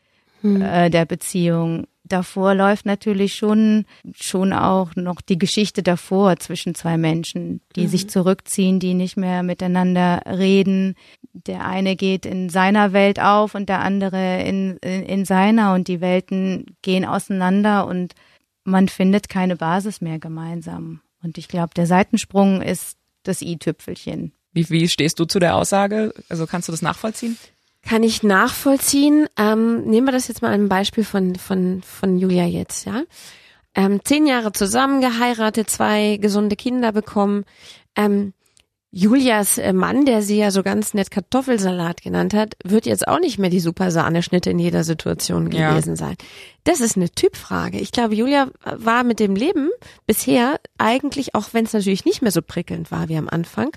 hm. 0.43 0.63
äh, 0.63 0.91
der 0.91 1.05
Beziehung 1.05 1.87
davor 2.13 2.55
läuft 2.55 2.87
natürlich 2.87 3.35
schon, 3.35 3.87
schon 4.15 4.53
auch 4.53 4.95
noch 4.97 5.21
die 5.21 5.39
Geschichte 5.39 5.83
davor 5.83 6.37
zwischen 6.37 6.75
zwei 6.75 6.97
Menschen, 6.97 7.61
die 7.77 7.83
mhm. 7.83 7.89
sich 7.89 8.09
zurückziehen, 8.09 8.81
die 8.81 8.95
nicht 8.95 9.17
mehr 9.17 9.43
miteinander 9.43 10.23
reden. 10.27 10.95
Der 11.33 11.67
eine 11.67 11.97
geht 11.97 12.27
in 12.27 12.49
seiner 12.49 12.93
Welt 12.93 13.21
auf 13.21 13.55
und 13.55 13.69
der 13.69 13.81
andere 13.81 14.43
in, 14.43 14.77
in, 14.79 15.03
in 15.03 15.25
seiner 15.25 15.75
und 15.75 15.89
die 15.89 16.01
Welten 16.01 16.77
gehen 16.83 17.05
auseinander 17.05 17.87
und 17.87 18.15
man 18.65 18.89
findet 18.89 19.29
keine 19.29 19.57
Basis 19.57 20.01
mehr 20.01 20.19
gemeinsam. 20.19 21.01
Und 21.23 21.39
ich 21.39 21.49
glaube, 21.49 21.75
der 21.75 21.87
Seitensprung 21.87 22.63
ist 22.63 22.97
das 23.23 23.43
i-Tüpfelchen. 23.43 24.33
Wie, 24.53 24.69
wie 24.71 24.89
stehst 24.89 25.19
du 25.19 25.25
zu 25.25 25.39
der 25.39 25.57
Aussage? 25.57 26.13
Also 26.29 26.47
kannst 26.47 26.69
du 26.69 26.73
das 26.73 26.83
nachvollziehen? 26.83 27.37
Kann 27.83 28.03
ich 28.03 28.23
nachvollziehen. 28.23 29.27
Ähm, 29.39 29.83
nehmen 29.85 30.07
wir 30.07 30.13
das 30.13 30.29
jetzt 30.29 30.43
mal 30.43 30.53
ein 30.53 30.69
Beispiel 30.69 31.05
von, 31.05 31.37
von, 31.37 31.83
von 31.83 32.19
Julia 32.19 32.45
jetzt, 32.45 32.87
ja. 32.87 33.03
Ähm, 33.75 34.01
zehn 34.05 34.27
Jahre 34.27 34.53
zusammen 34.53 35.01
geheiratet, 35.01 35.71
zwei 35.71 36.19
gesunde 36.21 36.57
Kinder 36.57 36.93
bekommen. 36.93 37.45
Ähm, 37.97 38.33
Julias 38.93 39.57
äh, 39.59 39.73
Mann, 39.73 40.05
der 40.05 40.21
sie 40.21 40.39
ja 40.39 40.51
so 40.51 40.65
ganz 40.65 40.95
nett 40.95 41.13
Kartoffelsalat 41.13 42.03
genannt 42.03 42.35
hat, 42.35 42.55
wird 42.65 42.87
jetzt 42.87 43.07
auch 43.07 43.21
nicht 43.21 43.39
mehr 43.39 43.51
die 43.51 43.61
super 43.61 43.93
Sahneschnitte 43.93 44.51
in 44.51 44.59
jeder 44.59 44.83
Situation 44.83 45.49
gewesen 45.49 45.91
ja. 45.91 45.97
sein. 45.97 46.17
Das 46.65 46.81
ist 46.81 46.97
eine 46.97 47.09
Typfrage. 47.09 47.79
Ich 47.79 47.93
glaube, 47.93 48.17
Julia 48.17 48.51
war 48.65 49.05
mit 49.05 49.21
dem 49.21 49.37
Leben 49.37 49.71
bisher 50.07 50.59
eigentlich, 50.77 51.37
auch 51.37 51.51
wenn 51.53 51.67
es 51.67 51.73
natürlich 51.73 52.05
nicht 52.05 52.21
mehr 52.21 52.33
so 52.33 52.43
prickelnd 52.43 52.91
war 52.91 53.09
wie 53.09 53.17
am 53.17 53.29
Anfang, 53.29 53.71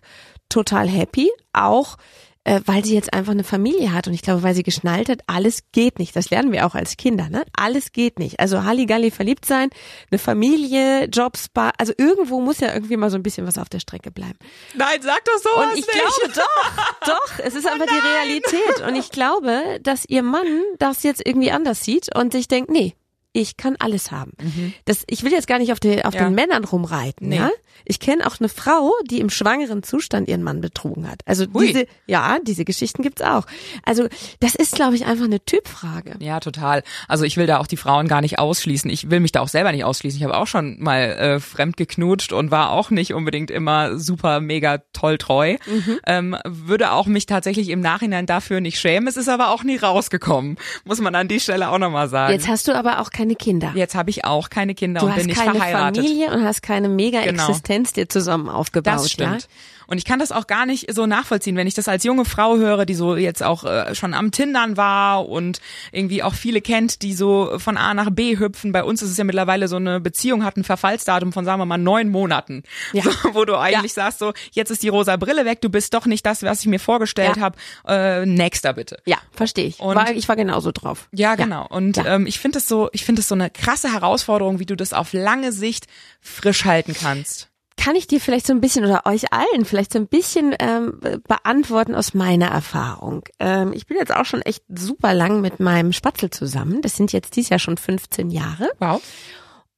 total 0.50 0.88
happy. 0.88 1.30
Auch 1.54 1.98
äh, 2.44 2.62
weil 2.66 2.84
sie 2.84 2.94
jetzt 2.94 3.14
einfach 3.14 3.32
eine 3.32 3.44
Familie 3.44 3.94
hat 3.94 4.08
und 4.08 4.14
ich 4.14 4.22
glaube, 4.22 4.44
weil 4.44 4.56
sie 4.56 4.64
geschnallt 4.64 5.10
hat, 5.10 5.22
alles 5.28 5.64
geht 5.72 6.00
nicht. 6.00 6.16
Das 6.16 6.30
lernen 6.30 6.52
wir 6.52 6.66
auch 6.66 6.76
als 6.76 6.98
Kinder, 6.98 7.30
ne? 7.30 7.44
Alles 7.56 7.92
geht 7.92 8.20
nicht. 8.20 8.40
Also 8.40 8.64
Halligalli 8.64 9.12
verliebt 9.12 9.46
sein, 9.46 9.70
eine 10.12 10.20
Familie, 10.20 11.06
Jobs, 11.06 11.48
also 11.78 11.94
irgendwo 11.98 12.42
muss 12.42 12.60
ja 12.60 12.74
irgendwie 12.74 12.98
mal 12.98 13.10
so 13.10 13.18
ein 13.18 13.24
bisschen 13.24 13.48
was 13.48 13.58
auf 13.58 13.70
der 13.70 13.80
Strecke 13.80 14.12
bleiben. 14.12 14.38
Nein, 14.76 15.02
sag 15.02 15.24
doch 15.26 15.38
so. 15.38 15.62
Und 15.62 15.78
ich 15.78 15.88
nicht. 15.88 15.92
glaube 15.92 16.34
doch, 16.36 17.08
doch, 17.08 17.40
es 17.40 17.56
ist 17.56 17.66
oh 17.66 17.70
einfach 17.70 17.86
nein. 17.86 17.96
die 18.02 18.08
Realität 18.08 18.88
und 18.88 18.96
ich 18.96 19.10
glaube, 19.12 19.80
dass 19.82 20.06
ihr 20.08 20.24
Mann 20.24 20.62
das 20.80 21.04
jetzt 21.04 21.26
irgendwie 21.26 21.52
anders 21.52 21.84
sieht 21.84 22.14
und 22.16 22.34
sich 22.34 22.48
denkt, 22.48 22.70
nee, 22.70 22.96
ich 23.34 23.58
kann 23.58 23.76
alles 23.80 24.12
haben. 24.12 24.32
Mhm. 24.40 24.74
Das, 24.86 25.04
ich 25.08 25.24
will 25.24 25.32
jetzt 25.32 25.48
gar 25.48 25.58
nicht 25.58 25.72
auf, 25.72 25.80
die, 25.80 26.06
auf 26.06 26.14
ja. 26.14 26.24
den 26.24 26.36
Männern 26.36 26.64
rumreiten. 26.64 27.30
Nee. 27.30 27.38
Ja? 27.38 27.50
Ich 27.84 28.00
kenne 28.00 28.28
auch 28.28 28.40
eine 28.40 28.48
Frau, 28.48 28.92
die 29.10 29.20
im 29.20 29.32
schwangeren 29.32 29.82
Zustand 29.82 30.28
ihren 30.28 30.44
Mann 30.44 30.62
betrogen 30.62 31.10
hat. 31.10 31.22
Also 31.26 31.46
Hui. 31.52 31.68
diese, 31.68 31.88
ja, 32.06 32.38
diese 32.46 32.64
Geschichten 32.64 33.02
gibt's 33.02 33.24
auch. 33.24 33.46
Also 33.84 34.08
das 34.40 34.54
ist, 34.54 34.76
glaube 34.76 34.96
ich, 34.96 35.06
einfach 35.06 35.26
eine 35.26 35.44
Typfrage. 35.44 36.16
Ja, 36.20 36.40
total. 36.40 36.84
Also 37.08 37.26
ich 37.26 37.36
will 37.36 37.48
da 37.48 37.58
auch 37.58 37.66
die 37.66 37.76
Frauen 37.76 38.08
gar 38.08 38.22
nicht 38.22 38.38
ausschließen. 38.38 38.90
Ich 38.92 39.10
will 39.10 39.20
mich 39.20 39.32
da 39.32 39.42
auch 39.42 39.48
selber 39.48 39.72
nicht 39.72 39.84
ausschließen. 39.84 40.20
Ich 40.20 40.24
habe 40.24 40.38
auch 40.38 40.48
schon 40.48 40.82
mal 40.82 41.02
äh, 41.02 41.40
fremd 41.40 41.76
geknutscht 41.76 42.34
und 42.34 42.52
war 42.52 42.70
auch 42.70 42.92
nicht 42.92 43.16
unbedingt 43.16 43.50
immer 43.50 43.98
super 43.98 44.42
mega 44.42 44.84
toll 44.94 45.18
treu. 45.18 45.58
Mhm. 45.66 46.00
Ähm, 46.06 46.38
würde 46.46 46.92
auch 46.92 47.08
mich 47.08 47.26
tatsächlich 47.26 47.70
im 47.70 47.82
Nachhinein 47.82 48.28
dafür 48.28 48.62
nicht 48.62 48.80
schämen. 48.80 49.08
Es 49.08 49.18
ist 49.18 49.28
aber 49.28 49.50
auch 49.50 49.64
nie 49.64 49.78
rausgekommen, 49.78 50.58
muss 50.86 51.02
man 51.02 51.16
an 51.16 51.28
die 51.28 51.40
Stelle 51.40 51.70
auch 51.70 51.80
nochmal 51.80 52.10
sagen. 52.10 52.34
Jetzt 52.34 52.48
hast 52.48 52.68
du 52.68 52.76
aber 52.76 53.00
auch 53.00 53.10
keine 53.10 53.23
keine 53.24 53.36
Kinder. 53.36 53.72
Jetzt 53.76 53.96
habe 53.96 54.10
ich 54.10 54.26
auch 54.26 54.50
keine 54.50 54.76
Kinder 54.76 55.00
du 55.02 55.08
und 55.08 55.16
bin 55.16 55.26
nicht 55.28 55.40
verheiratet. 55.42 55.98
Du 55.98 56.02
hast 56.02 56.04
keine 56.04 56.08
Familie 56.08 56.32
und 56.32 56.44
hast 56.44 56.62
keine 56.62 56.90
Mega-Existenz 56.90 57.94
genau. 57.94 58.04
dir 58.04 58.10
zusammen 58.10 58.50
aufgebaut. 58.50 58.96
Das 58.96 59.12
stimmt. 59.12 59.42
Ja? 59.44 59.48
Und 59.88 59.98
ich 59.98 60.06
kann 60.06 60.20
das 60.20 60.32
auch 60.32 60.48
gar 60.48 60.66
nicht 60.66 60.94
so 60.94 61.06
nachvollziehen, 61.06 61.56
wenn 61.56 61.68
ich 61.68 61.74
das 61.74 61.88
als 61.88 62.04
junge 62.04 62.26
Frau 62.26 62.58
höre, 62.58 62.86
die 62.86 62.94
so 62.94 63.16
jetzt 63.16 63.44
auch 63.44 63.64
äh, 63.64 63.96
schon 63.96 64.14
am 64.14 64.32
Tindern 64.32 64.78
war 64.78 65.28
und 65.28 65.62
irgendwie 65.92 66.24
auch 66.24 66.34
viele 66.34 66.62
kennt, 66.62 67.02
die 67.02 67.14
so 67.14 67.60
von 67.60 67.78
A 67.78 67.94
nach 67.94 68.10
B 68.10 68.38
hüpfen. 68.38 68.72
Bei 68.72 68.84
uns 68.84 69.02
ist 69.02 69.12
es 69.12 69.18
ja 69.18 69.24
mittlerweile 69.24 69.68
so 69.68 69.76
eine 69.76 70.00
Beziehung 70.00 70.44
hat 70.44 70.58
ein 70.58 70.64
Verfallsdatum 70.64 71.34
von 71.34 71.46
sagen 71.46 71.60
wir 71.60 71.66
mal 71.66 71.78
neun 71.78 72.10
Monaten, 72.10 72.64
ja. 72.94 73.04
so, 73.04 73.12
wo 73.34 73.46
du 73.46 73.58
eigentlich 73.58 73.96
ja. 73.96 74.04
sagst 74.04 74.20
so, 74.20 74.34
jetzt 74.52 74.72
ist 74.72 74.84
die 74.84 74.90
rosa 74.90 75.16
Brille 75.18 75.46
weg, 75.46 75.62
du 75.62 75.70
bist 75.70 75.94
doch 75.94 76.06
nicht 76.06 76.26
das, 76.26 76.44
was 76.44 76.62
ich 76.62 76.68
mir 76.68 76.80
vorgestellt 76.80 77.38
ja. 77.38 77.42
habe. 77.42 77.58
Äh, 77.88 78.26
nächster 78.26 78.74
bitte. 78.74 78.98
Ja, 79.06 79.18
verstehe 79.32 79.66
ich. 79.66 79.80
Und 79.80 79.96
war, 79.96 80.12
ich 80.12 80.28
war 80.28 80.36
genauso 80.36 80.72
drauf. 80.72 81.08
Ja, 81.12 81.36
genau. 81.36 81.68
Und 81.68 82.02
ähm, 82.06 82.26
ich 82.26 82.40
finde 82.40 82.60
es 82.60 82.68
so, 82.68 82.90
ich 82.94 83.06
finde 83.06 83.20
das 83.20 83.28
so 83.28 83.36
eine 83.36 83.50
krasse 83.50 83.92
Herausforderung, 83.92 84.60
wie 84.60 84.66
du 84.66 84.76
das 84.76 84.94
auf 84.94 85.14
lange 85.14 85.52
Sicht 85.52 85.88
frisch 86.22 86.66
halten 86.66 86.94
kannst 86.94 87.50
kann 87.84 87.98
ich 87.98 88.08
dir 88.08 88.22
vielleicht 88.22 88.48
so 88.48 88.54
ein 88.54 88.62
bisschen 88.62 88.86
oder 88.86 89.06
euch 89.06 89.34
allen 89.34 89.66
vielleicht 89.66 89.92
so 89.92 90.00
ein 90.00 90.08
bisschen 90.08 90.56
ähm, 90.60 91.02
beantworten 91.28 91.96
aus 91.96 92.14
meiner 92.14 92.48
Erfahrung. 92.48 93.24
Ähm, 93.42 93.74
ich 93.74 93.88
bin 93.88 93.98
jetzt 93.98 94.16
auch 94.16 94.24
schon 94.24 94.42
echt 94.42 94.64
super 94.74 95.14
lang 95.14 95.42
mit 95.42 95.60
meinem 95.60 95.92
Spatzel 95.92 96.30
zusammen. 96.30 96.82
Das 96.82 96.96
sind 96.96 97.12
jetzt 97.12 97.36
dieses 97.36 97.50
Jahr 97.50 97.60
schon 97.60 97.76
15 97.76 98.30
Jahre. 98.30 98.70
Wow. 98.80 99.02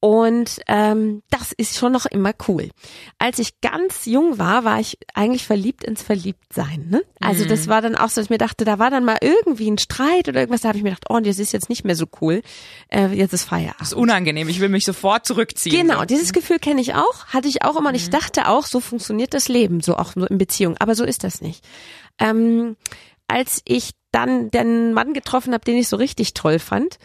Und 0.05 0.59
ähm, 0.67 1.23
das 1.31 1.51
ist 1.51 1.79
schon 1.79 1.91
noch 1.91 2.05
immer 2.05 2.31
cool. 2.47 2.69
Als 3.17 3.39
ich 3.39 3.59
ganz 3.61 4.05
jung 4.05 4.37
war, 4.37 4.63
war 4.63 4.79
ich 4.79 4.99
eigentlich 5.15 5.47
verliebt 5.47 5.83
ins 5.83 6.03
Verliebtsein. 6.03 6.85
Ne? 6.91 7.01
Also 7.19 7.43
mhm. 7.43 7.47
das 7.47 7.67
war 7.67 7.81
dann 7.81 7.95
auch 7.95 8.09
so, 8.09 8.21
dass 8.21 8.25
ich 8.25 8.29
mir 8.29 8.37
dachte, 8.37 8.65
da 8.65 8.77
war 8.77 8.91
dann 8.91 9.03
mal 9.03 9.17
irgendwie 9.19 9.67
ein 9.67 9.79
Streit 9.79 10.29
oder 10.29 10.41
irgendwas, 10.41 10.61
da 10.61 10.67
habe 10.67 10.77
ich 10.77 10.83
mir 10.83 10.91
gedacht, 10.91 11.07
oh, 11.09 11.19
das 11.21 11.39
ist 11.39 11.53
jetzt 11.53 11.69
nicht 11.69 11.85
mehr 11.85 11.95
so 11.95 12.05
cool. 12.21 12.43
Äh, 12.89 13.15
jetzt 13.15 13.33
ist 13.33 13.45
Feierabend. 13.45 13.81
Das 13.81 13.87
ist 13.87 13.93
unangenehm, 13.95 14.47
ich 14.47 14.59
will 14.59 14.69
mich 14.69 14.85
sofort 14.85 15.25
zurückziehen. 15.25 15.87
Genau, 15.87 16.05
dieses 16.05 16.33
Gefühl 16.33 16.59
kenne 16.59 16.81
ich 16.81 16.93
auch, 16.93 17.25
hatte 17.29 17.47
ich 17.47 17.63
auch 17.63 17.75
immer 17.75 17.89
und 17.89 17.95
ich 17.95 18.05
mhm. 18.05 18.11
dachte 18.11 18.47
auch, 18.47 18.67
so 18.67 18.81
funktioniert 18.81 19.33
das 19.33 19.47
Leben, 19.47 19.81
so 19.81 19.97
auch 19.97 20.15
in 20.15 20.37
Beziehung. 20.37 20.77
Aber 20.77 20.93
so 20.93 21.03
ist 21.03 21.23
das 21.23 21.41
nicht. 21.41 21.65
Ähm, 22.19 22.75
als 23.27 23.63
ich 23.65 23.93
dann 24.11 24.51
den 24.51 24.93
Mann 24.93 25.15
getroffen 25.15 25.51
habe, 25.51 25.65
den 25.65 25.77
ich 25.77 25.87
so 25.87 25.97
richtig 25.97 26.35
toll 26.35 26.59
fand, 26.59 26.99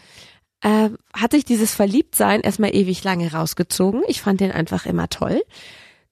äh, 0.61 0.89
hat 1.13 1.31
sich 1.31 1.45
dieses 1.45 1.73
Verliebtsein 1.73 2.41
erstmal 2.41 2.75
ewig 2.75 3.03
lange 3.03 3.31
rausgezogen. 3.31 4.03
Ich 4.07 4.21
fand 4.21 4.39
den 4.39 4.51
einfach 4.51 4.85
immer 4.85 5.09
toll. 5.09 5.41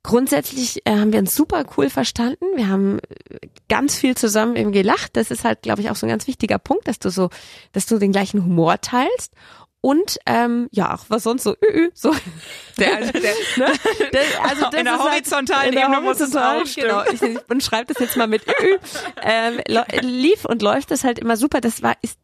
Grundsätzlich 0.01 0.85
äh, 0.85 0.91
haben 0.91 1.11
wir 1.11 1.19
uns 1.19 1.35
super 1.35 1.65
cool 1.77 1.89
verstanden. 1.89 2.45
Wir 2.55 2.67
haben 2.67 2.99
äh, 2.99 3.47
ganz 3.67 3.97
viel 3.97 4.15
zusammen 4.15 4.55
eben 4.55 4.71
gelacht. 4.71 5.17
Das 5.17 5.29
ist 5.29 5.43
halt, 5.43 5.61
glaube 5.61 5.81
ich, 5.81 5.89
auch 5.89 5.95
so 5.95 6.05
ein 6.05 6.09
ganz 6.09 6.25
wichtiger 6.25 6.57
Punkt, 6.57 6.87
dass 6.87 6.99
du 6.99 7.09
so, 7.09 7.29
dass 7.73 7.85
du 7.85 7.99
den 7.99 8.11
gleichen 8.11 8.43
Humor 8.43 8.79
teilst. 8.81 9.33
Und 9.81 10.17
ähm, 10.25 10.67
ja, 10.71 10.95
auch 10.95 11.05
was 11.07 11.23
sonst 11.23 11.43
so, 11.43 11.51
ü, 11.51 11.85
ü, 11.85 11.89
so. 11.93 12.13
Der, 12.79 12.95
also 12.97 13.11
der, 13.11 13.21
ne? 13.21 13.73
der, 14.13 14.21
also 14.43 14.61
das 14.63 14.73
in 14.73 14.85
der 14.85 14.99
halt 14.99 15.11
horizontalen 15.11 15.75
halt, 15.75 15.85
Ebene 15.85 16.01
muss 16.01 16.19
es 16.19 16.35
auch. 16.35 16.63
Genau, 16.75 17.03
ich, 17.11 17.21
ich 17.21 17.63
schreibe 17.65 17.93
das 17.93 17.99
jetzt 17.99 18.15
mal 18.15 18.27
mit 18.27 18.47
ü, 18.47 18.51
ü. 18.51 18.77
Ähm, 19.21 19.59
lief 20.01 20.45
und 20.45 20.61
läuft 20.61 20.91
das 20.91 21.03
halt 21.03 21.19
immer 21.19 21.35
super. 21.35 21.59
Das 21.61 21.83
war 21.83 21.95
ist 22.01 22.17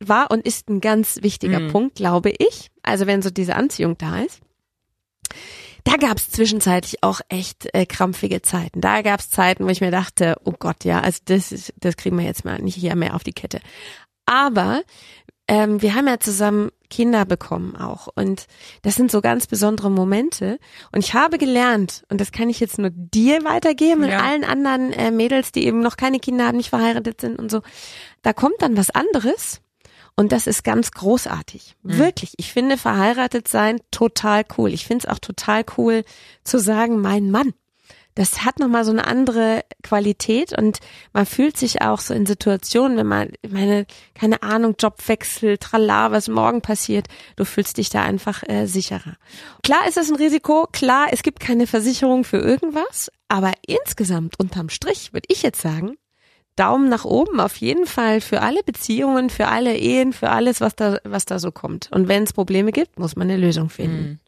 war 0.00 0.30
und 0.30 0.44
ist 0.44 0.68
ein 0.68 0.80
ganz 0.80 1.22
wichtiger 1.22 1.60
mhm. 1.60 1.72
Punkt, 1.72 1.94
glaube 1.96 2.30
ich. 2.30 2.70
Also 2.82 3.06
wenn 3.06 3.22
so 3.22 3.30
diese 3.30 3.54
Anziehung 3.54 3.96
da 3.98 4.20
ist. 4.20 4.40
Da 5.84 5.96
gab 5.96 6.18
es 6.18 6.30
zwischenzeitlich 6.30 7.02
auch 7.02 7.20
echt 7.28 7.68
äh, 7.74 7.86
krampfige 7.86 8.42
Zeiten. 8.42 8.80
Da 8.80 9.02
gab 9.02 9.20
es 9.20 9.30
Zeiten, 9.30 9.64
wo 9.64 9.68
ich 9.68 9.80
mir 9.80 9.90
dachte, 9.90 10.36
oh 10.44 10.52
Gott, 10.58 10.84
ja, 10.84 11.00
also 11.00 11.20
das, 11.24 11.52
ist, 11.52 11.72
das 11.78 11.96
kriegen 11.96 12.18
wir 12.18 12.24
jetzt 12.24 12.44
mal 12.44 12.60
nicht 12.60 12.74
hier 12.74 12.94
mehr 12.96 13.14
auf 13.14 13.24
die 13.24 13.32
Kette. 13.32 13.60
Aber 14.26 14.82
ähm, 15.48 15.80
wir 15.80 15.94
haben 15.94 16.06
ja 16.06 16.20
zusammen 16.20 16.70
Kinder 16.90 17.24
bekommen 17.24 17.76
auch. 17.76 18.08
Und 18.14 18.46
das 18.82 18.94
sind 18.94 19.10
so 19.10 19.20
ganz 19.20 19.46
besondere 19.46 19.90
Momente. 19.90 20.58
Und 20.92 21.00
ich 21.00 21.14
habe 21.14 21.38
gelernt, 21.38 22.04
und 22.10 22.20
das 22.20 22.32
kann 22.32 22.50
ich 22.50 22.60
jetzt 22.60 22.78
nur 22.78 22.90
dir 22.90 23.44
weitergeben 23.44 24.04
und 24.04 24.10
allen 24.10 24.44
anderen 24.44 24.92
äh, 24.92 25.10
Mädels, 25.10 25.52
die 25.52 25.64
eben 25.64 25.80
noch 25.80 25.96
keine 25.96 26.20
Kinder 26.20 26.46
haben, 26.46 26.56
nicht 26.56 26.70
verheiratet 26.70 27.20
sind 27.20 27.38
und 27.38 27.50
so, 27.50 27.62
da 28.22 28.32
kommt 28.32 28.60
dann 28.60 28.76
was 28.76 28.90
anderes 28.90 29.60
und 30.20 30.32
das 30.32 30.46
ist 30.46 30.64
ganz 30.64 30.90
großartig. 30.90 31.76
Mhm. 31.82 31.96
Wirklich. 31.96 32.34
Ich 32.36 32.52
finde 32.52 32.76
verheiratet 32.76 33.48
sein 33.48 33.80
total 33.90 34.44
cool. 34.58 34.68
Ich 34.70 34.84
finde 34.84 35.06
es 35.06 35.10
auch 35.10 35.18
total 35.18 35.64
cool 35.78 36.04
zu 36.44 36.58
sagen, 36.58 37.00
mein 37.00 37.30
Mann. 37.30 37.54
Das 38.16 38.44
hat 38.44 38.58
nochmal 38.58 38.84
so 38.84 38.90
eine 38.90 39.06
andere 39.06 39.64
Qualität 39.82 40.52
und 40.52 40.80
man 41.14 41.24
fühlt 41.24 41.56
sich 41.56 41.80
auch 41.80 42.00
so 42.00 42.12
in 42.12 42.26
Situationen, 42.26 42.98
wenn 42.98 43.06
man, 43.06 43.30
meine, 43.48 43.86
keine 44.12 44.42
Ahnung, 44.42 44.74
Jobwechsel, 44.78 45.56
tralla, 45.56 46.12
was 46.12 46.28
morgen 46.28 46.60
passiert, 46.60 47.06
du 47.36 47.46
fühlst 47.46 47.78
dich 47.78 47.88
da 47.88 48.02
einfach 48.02 48.42
äh, 48.46 48.66
sicherer. 48.66 49.14
Klar 49.62 49.88
ist 49.88 49.96
das 49.96 50.10
ein 50.10 50.16
Risiko, 50.16 50.68
klar, 50.70 51.06
es 51.12 51.22
gibt 51.22 51.40
keine 51.40 51.66
Versicherung 51.66 52.24
für 52.24 52.40
irgendwas, 52.40 53.10
aber 53.28 53.52
insgesamt 53.66 54.38
unterm 54.38 54.68
Strich 54.68 55.14
würde 55.14 55.28
ich 55.30 55.42
jetzt 55.42 55.62
sagen, 55.62 55.96
Daumen 56.60 56.90
nach 56.90 57.06
oben 57.06 57.40
auf 57.40 57.56
jeden 57.56 57.86
Fall 57.86 58.20
für 58.20 58.42
alle 58.42 58.62
Beziehungen, 58.62 59.30
für 59.30 59.48
alle 59.48 59.76
Ehen, 59.76 60.12
für 60.12 60.28
alles, 60.28 60.60
was 60.60 60.76
da, 60.76 60.98
was 61.04 61.24
da 61.24 61.38
so 61.38 61.50
kommt. 61.50 61.88
Und 61.90 62.06
wenn 62.06 62.24
es 62.24 62.34
Probleme 62.34 62.70
gibt, 62.70 62.98
muss 62.98 63.16
man 63.16 63.30
eine 63.30 63.40
Lösung 63.40 63.70
finden. 63.70 64.20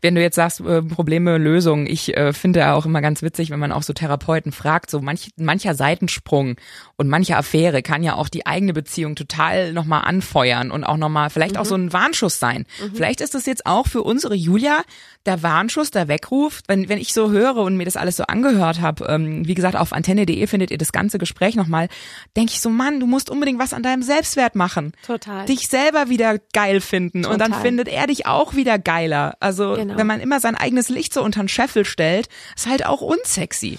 Wenn 0.00 0.14
du 0.14 0.20
jetzt 0.20 0.36
sagst, 0.36 0.60
äh, 0.60 0.82
Probleme, 0.82 1.38
Lösungen, 1.38 1.86
ich 1.86 2.16
äh, 2.16 2.32
finde 2.32 2.72
auch 2.72 2.86
immer 2.86 3.00
ganz 3.00 3.22
witzig, 3.22 3.50
wenn 3.50 3.58
man 3.58 3.72
auch 3.72 3.82
so 3.82 3.92
Therapeuten 3.92 4.52
fragt, 4.52 4.90
so 4.90 5.00
manch, 5.00 5.30
mancher 5.36 5.74
Seitensprung 5.74 6.56
und 6.96 7.08
manche 7.08 7.36
Affäre 7.36 7.82
kann 7.82 8.02
ja 8.02 8.14
auch 8.14 8.28
die 8.28 8.46
eigene 8.46 8.72
Beziehung 8.72 9.16
total 9.16 9.72
nochmal 9.72 10.02
anfeuern 10.04 10.70
und 10.70 10.84
auch 10.84 10.96
nochmal 10.96 11.30
vielleicht 11.30 11.54
mhm. 11.54 11.60
auch 11.60 11.64
so 11.64 11.74
ein 11.74 11.92
Warnschuss 11.92 12.38
sein. 12.38 12.66
Mhm. 12.80 12.94
Vielleicht 12.94 13.20
ist 13.20 13.34
das 13.34 13.46
jetzt 13.46 13.66
auch 13.66 13.86
für 13.86 14.02
unsere 14.02 14.34
Julia 14.34 14.82
der 15.26 15.42
Warnschuss, 15.42 15.90
der 15.90 16.08
Weckruf. 16.08 16.60
Wenn, 16.66 16.88
wenn 16.88 16.98
ich 16.98 17.12
so 17.12 17.30
höre 17.30 17.56
und 17.56 17.76
mir 17.76 17.84
das 17.84 17.96
alles 17.96 18.16
so 18.16 18.24
angehört 18.24 18.80
habe, 18.80 19.04
ähm, 19.06 19.46
wie 19.46 19.54
gesagt, 19.54 19.76
auf 19.76 19.92
antenne.de 19.92 20.46
findet 20.46 20.70
ihr 20.70 20.78
das 20.78 20.92
ganze 20.92 21.18
Gespräch 21.18 21.56
nochmal, 21.56 21.88
denke 22.36 22.52
ich 22.52 22.60
so, 22.60 22.70
Mann, 22.70 23.00
du 23.00 23.06
musst 23.06 23.30
unbedingt 23.30 23.58
was 23.58 23.72
an 23.72 23.82
deinem 23.82 24.02
Selbstwert 24.02 24.54
machen. 24.54 24.92
Total. 25.06 25.44
Dich 25.46 25.68
selber 25.68 26.08
wieder 26.08 26.38
geil 26.52 26.80
finden 26.80 27.22
Total. 27.22 27.32
und 27.32 27.38
dann 27.40 27.60
findet 27.60 27.88
er 27.88 28.06
dich 28.06 28.26
auch 28.26 28.54
wieder 28.54 28.78
geiler. 28.78 29.36
Also 29.40 29.59
also 29.60 29.80
genau. 29.80 29.96
wenn 29.96 30.06
man 30.06 30.20
immer 30.20 30.40
sein 30.40 30.54
eigenes 30.54 30.88
Licht 30.88 31.12
so 31.12 31.22
unter 31.22 31.40
den 31.40 31.48
Scheffel 31.48 31.84
stellt, 31.84 32.28
ist 32.56 32.68
halt 32.68 32.86
auch 32.86 33.00
unsexy. 33.00 33.78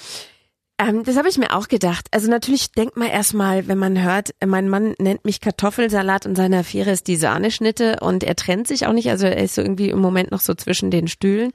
Ähm, 0.82 1.04
das 1.04 1.18
habe 1.18 1.30
ich 1.30 1.38
mir 1.38 1.56
auch 1.56 1.68
gedacht. 1.68 2.08
Also 2.12 2.30
natürlich 2.30 2.72
denkt 2.72 2.98
man 2.98 3.08
erstmal, 3.08 3.68
wenn 3.68 3.78
man 3.78 4.02
hört, 4.02 4.32
mein 4.46 4.68
Mann 4.68 4.96
nennt 4.98 5.26
mich 5.26 5.40
Kartoffelsalat 5.40 6.26
und 6.26 6.36
seine 6.36 6.60
Affäre 6.60 6.92
ist 6.92 7.08
die 7.08 7.16
Sahneschnitte 7.16 7.98
und 8.02 8.24
er 8.24 8.36
trennt 8.36 8.68
sich 8.68 8.88
auch 8.88 8.94
nicht, 8.94 9.10
also 9.10 9.28
er 9.28 9.44
ist 9.44 9.56
so 9.56 9.62
irgendwie 9.62 9.90
im 9.90 10.00
Moment 10.00 10.32
noch 10.32 10.42
so 10.42 10.54
zwischen 10.56 10.90
den 10.90 11.08
Stühlen, 11.08 11.52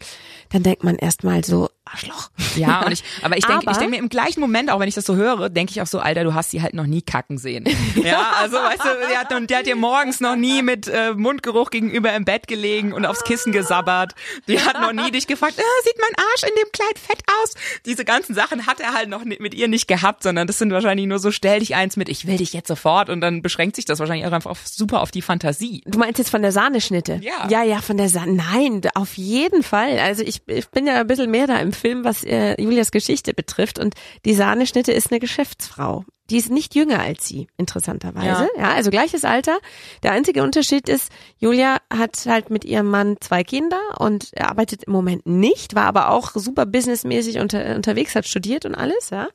dann 0.50 0.62
denkt 0.62 0.84
man 0.84 0.96
erstmal 0.96 1.44
so, 1.44 1.68
Arschloch. 1.86 2.30
Ja, 2.56 2.86
und 2.86 2.92
ich, 2.92 3.04
aber 3.20 3.36
ich 3.36 3.44
denke, 3.44 3.70
ich 3.70 3.76
denke 3.76 3.90
mir 3.90 3.98
im 3.98 4.08
gleichen 4.08 4.40
Moment, 4.40 4.70
auch 4.70 4.80
wenn 4.80 4.88
ich 4.88 4.94
das 4.94 5.04
so 5.04 5.14
höre, 5.14 5.50
denke 5.50 5.72
ich 5.72 5.82
auch 5.82 5.86
so, 5.86 5.98
Alter, 5.98 6.24
du 6.24 6.32
hast 6.32 6.52
sie 6.52 6.62
halt 6.62 6.72
noch 6.72 6.86
nie 6.86 7.02
kacken 7.02 7.36
sehen. 7.36 7.64
Ja, 8.02 8.30
also 8.40 8.56
weißt 8.56 8.80
du, 8.80 8.88
der 9.10 9.18
hat, 9.20 9.50
der 9.50 9.58
hat 9.58 9.66
dir 9.66 9.76
morgens 9.76 10.20
noch 10.20 10.36
nie 10.36 10.62
mit 10.62 10.88
äh, 10.88 11.12
Mundgeruch 11.12 11.70
gegenüber 11.70 12.14
im 12.14 12.24
Bett 12.24 12.46
gelegen 12.48 12.92
und 12.92 13.04
aufs 13.04 13.24
Kissen 13.24 13.52
gesabbert. 13.52 14.14
Die 14.48 14.60
hat 14.60 14.80
noch 14.80 14.92
nie 14.92 15.10
dich 15.10 15.26
gefragt, 15.26 15.58
äh, 15.58 15.62
sieht 15.84 15.96
mein 15.98 16.24
Arsch 16.24 16.42
in 16.44 16.54
dem 16.56 16.72
Kleid 16.72 16.98
fett 16.98 17.22
aus? 17.42 17.54
Diese 17.84 18.04
ganzen 18.04 18.34
Sachen 18.34 18.66
hat 18.66 18.80
er 18.80 18.94
halt 18.94 19.08
noch 19.08 19.24
mit 19.24 19.54
ihr 19.54 19.68
nicht 19.68 19.86
gehabt, 19.88 20.22
sondern 20.22 20.46
das 20.46 20.58
sind 20.58 20.72
wahrscheinlich 20.72 21.06
nur 21.06 21.18
so, 21.18 21.30
stell 21.30 21.60
dich 21.60 21.74
eins 21.74 21.96
mit, 21.96 22.08
ich 22.08 22.26
will 22.26 22.36
dich 22.38 22.52
jetzt 22.52 22.68
sofort 22.68 23.10
und 23.10 23.20
dann 23.20 23.42
beschränkt 23.42 23.76
sich 23.76 23.84
das 23.84 23.98
wahrscheinlich 23.98 24.26
auch 24.26 24.32
einfach 24.32 24.50
auf, 24.50 24.66
super 24.66 25.00
auf 25.00 25.10
die 25.10 25.22
Fantasie. 25.22 25.82
Du 25.86 25.98
meinst 25.98 26.18
jetzt 26.18 26.30
von 26.30 26.42
der 26.42 26.52
Sahneschnitte? 26.52 27.20
Ja. 27.22 27.48
Ja, 27.48 27.62
ja, 27.62 27.80
von 27.80 27.96
der 27.96 28.08
Sahne. 28.08 28.32
Nein, 28.32 28.82
auf 28.94 29.16
jeden 29.16 29.62
Fall. 29.62 29.98
Also 29.98 30.22
ich, 30.22 30.42
ich 30.46 30.68
bin 30.68 30.86
ja 30.86 31.00
ein 31.00 31.06
bisschen 31.06 31.30
mehr 31.30 31.46
da 31.46 31.58
im 31.58 31.72
Film, 31.76 32.04
was 32.04 32.24
äh, 32.24 32.60
Julias 32.60 32.90
Geschichte 32.90 33.34
betrifft. 33.34 33.78
Und 33.78 33.94
die 34.24 34.34
Sahneschnitte 34.34 34.92
ist 34.92 35.10
eine 35.10 35.20
Geschäftsfrau. 35.20 36.04
Die 36.30 36.38
ist 36.38 36.50
nicht 36.50 36.74
jünger 36.74 37.00
als 37.00 37.26
sie, 37.28 37.46
interessanterweise. 37.56 38.48
Ja. 38.56 38.62
ja, 38.62 38.72
also 38.72 38.90
gleiches 38.90 39.24
Alter. 39.24 39.58
Der 40.02 40.10
einzige 40.10 40.42
Unterschied 40.42 40.88
ist, 40.88 41.12
Julia 41.38 41.78
hat 41.88 42.16
halt 42.26 42.50
mit 42.50 42.64
ihrem 42.64 42.90
Mann 42.90 43.16
zwei 43.20 43.44
Kinder 43.44 43.80
und 44.00 44.30
arbeitet 44.36 44.84
im 44.84 44.92
Moment 44.92 45.24
nicht, 45.26 45.76
war 45.76 45.84
aber 45.84 46.10
auch 46.10 46.32
super 46.34 46.66
businessmäßig 46.66 47.38
unter, 47.38 47.76
unterwegs, 47.76 48.16
hat 48.16 48.26
studiert 48.26 48.66
und 48.66 48.74
alles, 48.74 49.10
ja. 49.10 49.28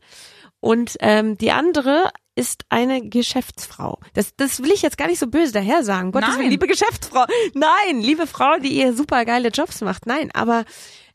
Und 0.60 0.96
ähm, 1.00 1.38
die 1.38 1.52
andere 1.52 2.12
ist 2.36 2.64
eine 2.70 3.02
Geschäftsfrau. 3.02 4.00
Das, 4.14 4.36
das 4.36 4.62
will 4.62 4.72
ich 4.72 4.82
jetzt 4.82 4.98
gar 4.98 5.08
nicht 5.08 5.20
so 5.20 5.28
böse 5.28 5.52
daher 5.52 5.84
sagen. 5.84 6.12
Gottes 6.12 6.38
Willen, 6.38 6.50
liebe 6.50 6.68
Geschäftsfrau. 6.68 7.26
Nein, 7.54 8.00
liebe 8.00 8.28
Frau, 8.28 8.58
die 8.58 8.80
ihr 8.80 8.94
super 8.94 9.26
geile 9.26 9.50
Jobs 9.50 9.82
macht. 9.82 10.06
Nein, 10.06 10.30
aber 10.34 10.66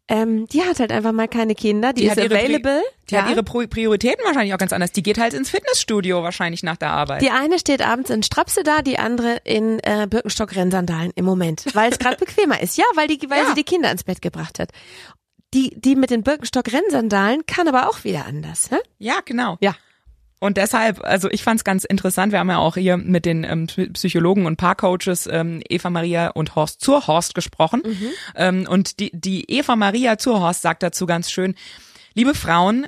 ähm, 0.09 0.47
die 0.47 0.63
hat 0.63 0.79
halt 0.79 0.93
einfach 0.93 1.13
mal 1.13 1.27
keine 1.27 1.55
Kinder, 1.55 1.93
die, 1.93 2.03
die 2.03 2.07
ist 2.07 2.19
available. 2.19 2.83
die 3.11 3.15
ja. 3.15 3.23
hat 3.23 3.31
ihre 3.31 3.43
Prioritäten 3.43 4.25
wahrscheinlich 4.25 4.55
auch 4.55 4.59
ganz 4.59 4.73
anders. 4.73 4.93
Die 4.93 5.03
geht 5.03 5.19
halt 5.19 5.35
ins 5.35 5.51
Fitnessstudio 5.51 6.23
wahrscheinlich 6.23 6.63
nach 6.63 6.77
der 6.77 6.91
Arbeit. 6.91 7.23
Die 7.23 7.31
eine 7.31 7.59
steht 7.59 7.83
abends 7.83 8.11
in 8.11 8.23
Strapse 8.23 8.63
da, 8.63 8.83
die 8.83 8.99
andere 8.99 9.41
in 9.43 9.81
äh, 9.81 10.07
Birkenstock-Rennsandalen 10.09 11.11
im 11.17 11.25
Moment, 11.25 11.65
weil 11.75 11.91
es 11.91 11.99
gerade 11.99 12.17
bequemer 12.25 12.61
ist. 12.61 12.77
Ja, 12.77 12.85
weil 12.95 13.09
die, 13.09 13.19
weil 13.29 13.43
ja. 13.43 13.49
sie 13.49 13.55
die 13.55 13.65
Kinder 13.65 13.91
ins 13.91 14.05
Bett 14.05 14.23
gebracht 14.23 14.61
hat. 14.61 14.71
Die, 15.55 15.81
die 15.81 15.97
mit 15.97 16.11
den 16.11 16.23
Birkenstock-Rennsandalen 16.23 17.47
kann 17.47 17.67
aber 17.67 17.89
auch 17.89 18.05
wieder 18.05 18.27
anders. 18.27 18.71
Hä? 18.71 18.77
Ja, 18.99 19.21
genau. 19.25 19.57
Ja. 19.61 19.75
Und 20.39 20.59
deshalb, 20.59 21.03
also 21.03 21.31
ich 21.31 21.43
fand 21.43 21.61
es 21.61 21.65
ganz 21.65 21.85
interessant, 21.85 22.33
wir 22.33 22.41
haben 22.41 22.51
ja 22.51 22.59
auch 22.59 22.77
hier 22.77 22.99
mit 22.99 23.25
den 23.25 23.45
ähm, 23.45 23.67
Psychologen 23.67 24.45
und 24.45 24.57
Paarcoaches 24.57 25.27
ähm, 25.31 25.63
Eva 25.69 25.89
Maria 25.89 26.29
und 26.29 26.55
Horst 26.55 26.83
Zurhorst 26.83 27.35
gesprochen. 27.35 27.83
Mhm. 27.85 28.09
Ähm, 28.35 28.67
und 28.69 29.01
die, 29.01 29.11
die 29.15 29.51
Eva 29.51 29.77
Maria 29.77 30.19
Zurhorst 30.19 30.63
sagt 30.63 30.83
dazu 30.83 31.07
ganz 31.07 31.31
schön, 31.31 31.55
liebe 32.15 32.35
Frauen, 32.35 32.87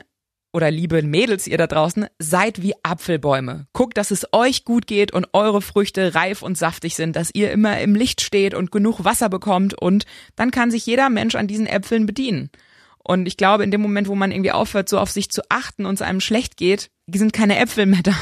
oder 0.52 0.71
liebe 0.71 1.02
Mädels 1.02 1.47
ihr 1.47 1.59
da 1.59 1.67
draußen, 1.67 2.07
seid 2.19 2.62
wie 2.62 2.75
Apfelbäume. 2.83 3.67
Guckt, 3.73 3.99
dass 3.99 4.11
es 4.11 4.26
euch 4.33 4.64
gut 4.64 4.87
geht 4.87 5.12
und 5.12 5.28
eure 5.33 5.61
Früchte 5.61 6.14
reif 6.14 6.43
und 6.43 6.57
saftig 6.57 6.97
sind, 6.97 7.17
dass 7.17 7.31
ihr 7.35 7.52
immer 7.52 7.81
im 7.81 7.95
Licht 7.95 8.23
steht 8.23 8.55
und 8.55 8.73
genug 8.73 9.05
Wasser 9.05 9.28
bekommt 9.28 9.75
und 9.75 10.07
dann 10.37 10.50
kann 10.50 10.71
sich 10.71 10.87
jeder 10.87 11.11
Mensch 11.11 11.35
an 11.35 11.49
diesen 11.49 11.67
Äpfeln 11.67 12.07
bedienen. 12.07 12.50
Und 12.99 13.26
ich 13.26 13.37
glaube, 13.37 13.64
in 13.64 13.71
dem 13.71 13.81
Moment, 13.81 14.09
wo 14.09 14.14
man 14.14 14.33
irgendwie 14.33 14.52
aufhört, 14.52 14.88
so 14.88 14.99
auf 14.99 15.11
sich 15.11 15.31
zu 15.31 15.43
achten 15.49 15.87
und 15.87 15.95
es 15.95 16.02
einem 16.02 16.21
schlecht 16.21 16.57
geht, 16.57 16.90
sind 17.16 17.32
keine 17.32 17.58
Äpfel 17.58 17.86
mehr 17.86 18.02
da. 18.02 18.14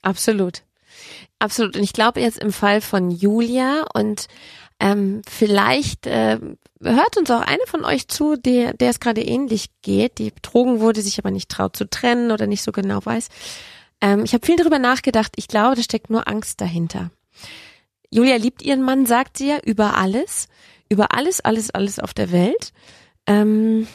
Absolut. 0.00 0.62
Absolut. 1.38 1.76
Und 1.76 1.82
ich 1.82 1.92
glaube 1.92 2.20
jetzt 2.20 2.38
im 2.38 2.52
Fall 2.52 2.80
von 2.80 3.10
Julia 3.10 3.84
und 3.92 4.28
Ähm, 4.78 5.22
vielleicht 5.26 6.06
äh, 6.06 6.38
hört 6.82 7.16
uns 7.16 7.30
auch 7.30 7.40
eine 7.40 7.66
von 7.66 7.82
euch 7.86 8.08
zu, 8.08 8.36
der, 8.36 8.74
der 8.74 8.90
es 8.90 9.00
gerade 9.00 9.22
ähnlich 9.22 9.70
geht, 9.80 10.18
die 10.18 10.30
betrogen 10.30 10.80
wurde, 10.80 11.00
sich 11.00 11.18
aber 11.18 11.30
nicht 11.30 11.48
traut 11.48 11.74
zu 11.74 11.88
trennen 11.88 12.30
oder 12.30 12.46
nicht 12.46 12.62
so 12.62 12.72
genau 12.72 13.00
weiß. 13.02 13.30
Ähm, 14.02 14.24
ich 14.24 14.34
habe 14.34 14.44
viel 14.44 14.56
darüber 14.56 14.78
nachgedacht. 14.78 15.32
Ich 15.36 15.48
glaube, 15.48 15.76
da 15.76 15.82
steckt 15.82 16.10
nur 16.10 16.28
Angst 16.28 16.60
dahinter. 16.60 17.10
Julia 18.10 18.36
liebt 18.36 18.60
ihren 18.60 18.82
Mann, 18.82 19.06
sagt 19.06 19.38
sie 19.38 19.48
ja, 19.48 19.60
über 19.64 19.96
alles. 19.96 20.46
Über 20.90 21.14
alles, 21.14 21.40
alles, 21.40 21.70
alles 21.70 21.98
auf 21.98 22.12
der 22.12 22.30
Welt. 22.30 22.74
Ähm, 23.26 23.88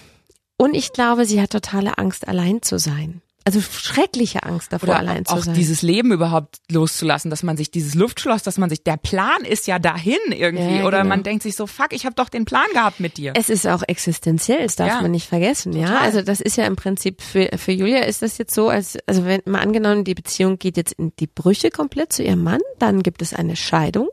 und 0.58 0.74
ich 0.74 0.94
glaube, 0.94 1.26
sie 1.26 1.40
hat 1.40 1.52
totale 1.52 2.00
Angst, 2.00 2.28
allein 2.28 2.64
zu 2.64 2.80
sein 2.80 3.22
also 3.44 3.60
schreckliche 3.62 4.44
Angst 4.44 4.72
davor, 4.72 4.90
Oder 4.90 5.00
allein 5.00 5.26
zu 5.26 5.34
auch 5.34 5.44
sein. 5.44 5.56
dieses 5.56 5.82
Leben 5.82 6.12
überhaupt 6.12 6.60
loszulassen, 6.72 7.32
dass 7.32 7.42
man 7.44 7.58
sich 7.58 7.72
dieses 7.72 7.96
Luftschloss, 7.96 8.44
dass 8.44 8.58
man 8.58 8.70
sich, 8.70 8.84
der 8.84 8.98
Plan 8.98 9.44
ist 9.44 9.68
ja 9.68 9.80
dahin 9.80 10.18
irgendwie. 10.32 10.78
Ja, 10.78 10.86
Oder 10.86 11.00
genau. 11.00 11.10
man 11.10 11.24
denkt 11.24 11.44
sich 11.44 11.56
so, 11.56 11.66
fuck, 11.68 11.92
ich 11.92 12.06
habe 12.06 12.16
doch 12.16 12.30
den 12.30 12.46
Plan 12.46 12.68
gehabt 12.74 13.00
mit 13.00 13.18
dir. 13.18 13.34
Es 13.36 13.50
ist 13.50 13.66
auch 13.68 13.84
existenziell, 13.88 14.64
das 14.64 14.76
darf 14.76 14.90
Ja, 14.90 15.02
man 15.02 15.12
nicht 15.12 15.28
vergessen, 15.28 15.74
ja. 15.74 15.88
total. 15.88 16.02
Also 16.04 16.22
das 16.22 16.40
ist 16.42 16.58
ja 16.58 16.66
im 16.66 16.76
Prinzip 16.76 17.22
für, 17.22 17.50
für 17.58 17.72
Julia 17.72 18.00
ist 18.04 18.22
das 18.22 18.38
jetzt 18.38 18.54
so, 18.54 18.70
als, 18.70 18.98
also 19.08 19.26
wenn 19.26 19.42
mal 19.46 19.60
angenommen, 19.62 20.04
die 20.04 20.14
Beziehung 20.16 20.60
geht 20.60 20.78
jetzt 20.78 20.94
in 20.94 21.14
die 21.20 21.28
Brüche 21.28 21.72
komplett 21.72 22.14
zu 22.14 22.24
ihrem 22.24 22.44
Mann, 22.44 22.62
dann 22.80 23.02
gibt 23.04 23.22
es 23.22 23.34
eine 23.34 23.56
Scheidung. 23.56 24.10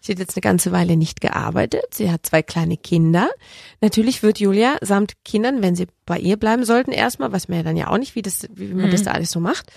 Sie 0.00 0.12
hat 0.12 0.18
jetzt 0.18 0.36
eine 0.36 0.42
ganze 0.42 0.72
Weile 0.72 0.96
nicht 0.96 1.20
gearbeitet. 1.20 1.84
Sie 1.92 2.10
hat 2.10 2.24
zwei 2.26 2.42
kleine 2.42 2.76
Kinder. 2.76 3.28
Natürlich 3.80 4.22
wird 4.22 4.38
Julia 4.40 4.76
samt 4.80 5.12
Kindern, 5.24 5.62
wenn 5.62 5.76
sie 5.76 5.86
bei 6.04 6.18
ihr 6.18 6.36
bleiben 6.36 6.64
sollten, 6.64 6.90
erstmal, 6.90 7.32
weiß 7.32 7.48
man 7.48 7.58
ja 7.58 7.62
dann 7.62 7.76
ja 7.76 7.88
auch 7.88 7.96
nicht, 7.98 8.16
wie 8.16 8.22
das, 8.22 8.48
wie 8.54 8.61
man 8.68 8.90
das 8.90 9.02
da 9.02 9.12
alles 9.12 9.30
so 9.30 9.40
macht. 9.40 9.70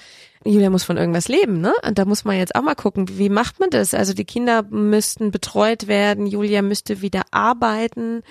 Julia 0.48 0.70
muss 0.70 0.84
von 0.84 0.96
irgendwas 0.98 1.28
leben, 1.28 1.60
ne? 1.60 1.74
Und 1.86 1.98
da 1.98 2.06
muss 2.06 2.24
man 2.24 2.38
jetzt 2.38 2.56
auch 2.56 2.62
mal 2.62 2.76
gucken, 2.76 3.18
wie 3.18 3.30
macht 3.30 3.60
man 3.60 3.72
das? 3.72 3.94
Also 3.96 4.14
die 4.14 4.26
Kinder 4.26 4.62
müssten 4.70 5.32
betreut 5.32 5.88
werden, 5.88 6.28
Julia 6.28 6.62
müsste 6.62 7.02
wieder 7.02 7.24
arbeiten, 7.32 8.22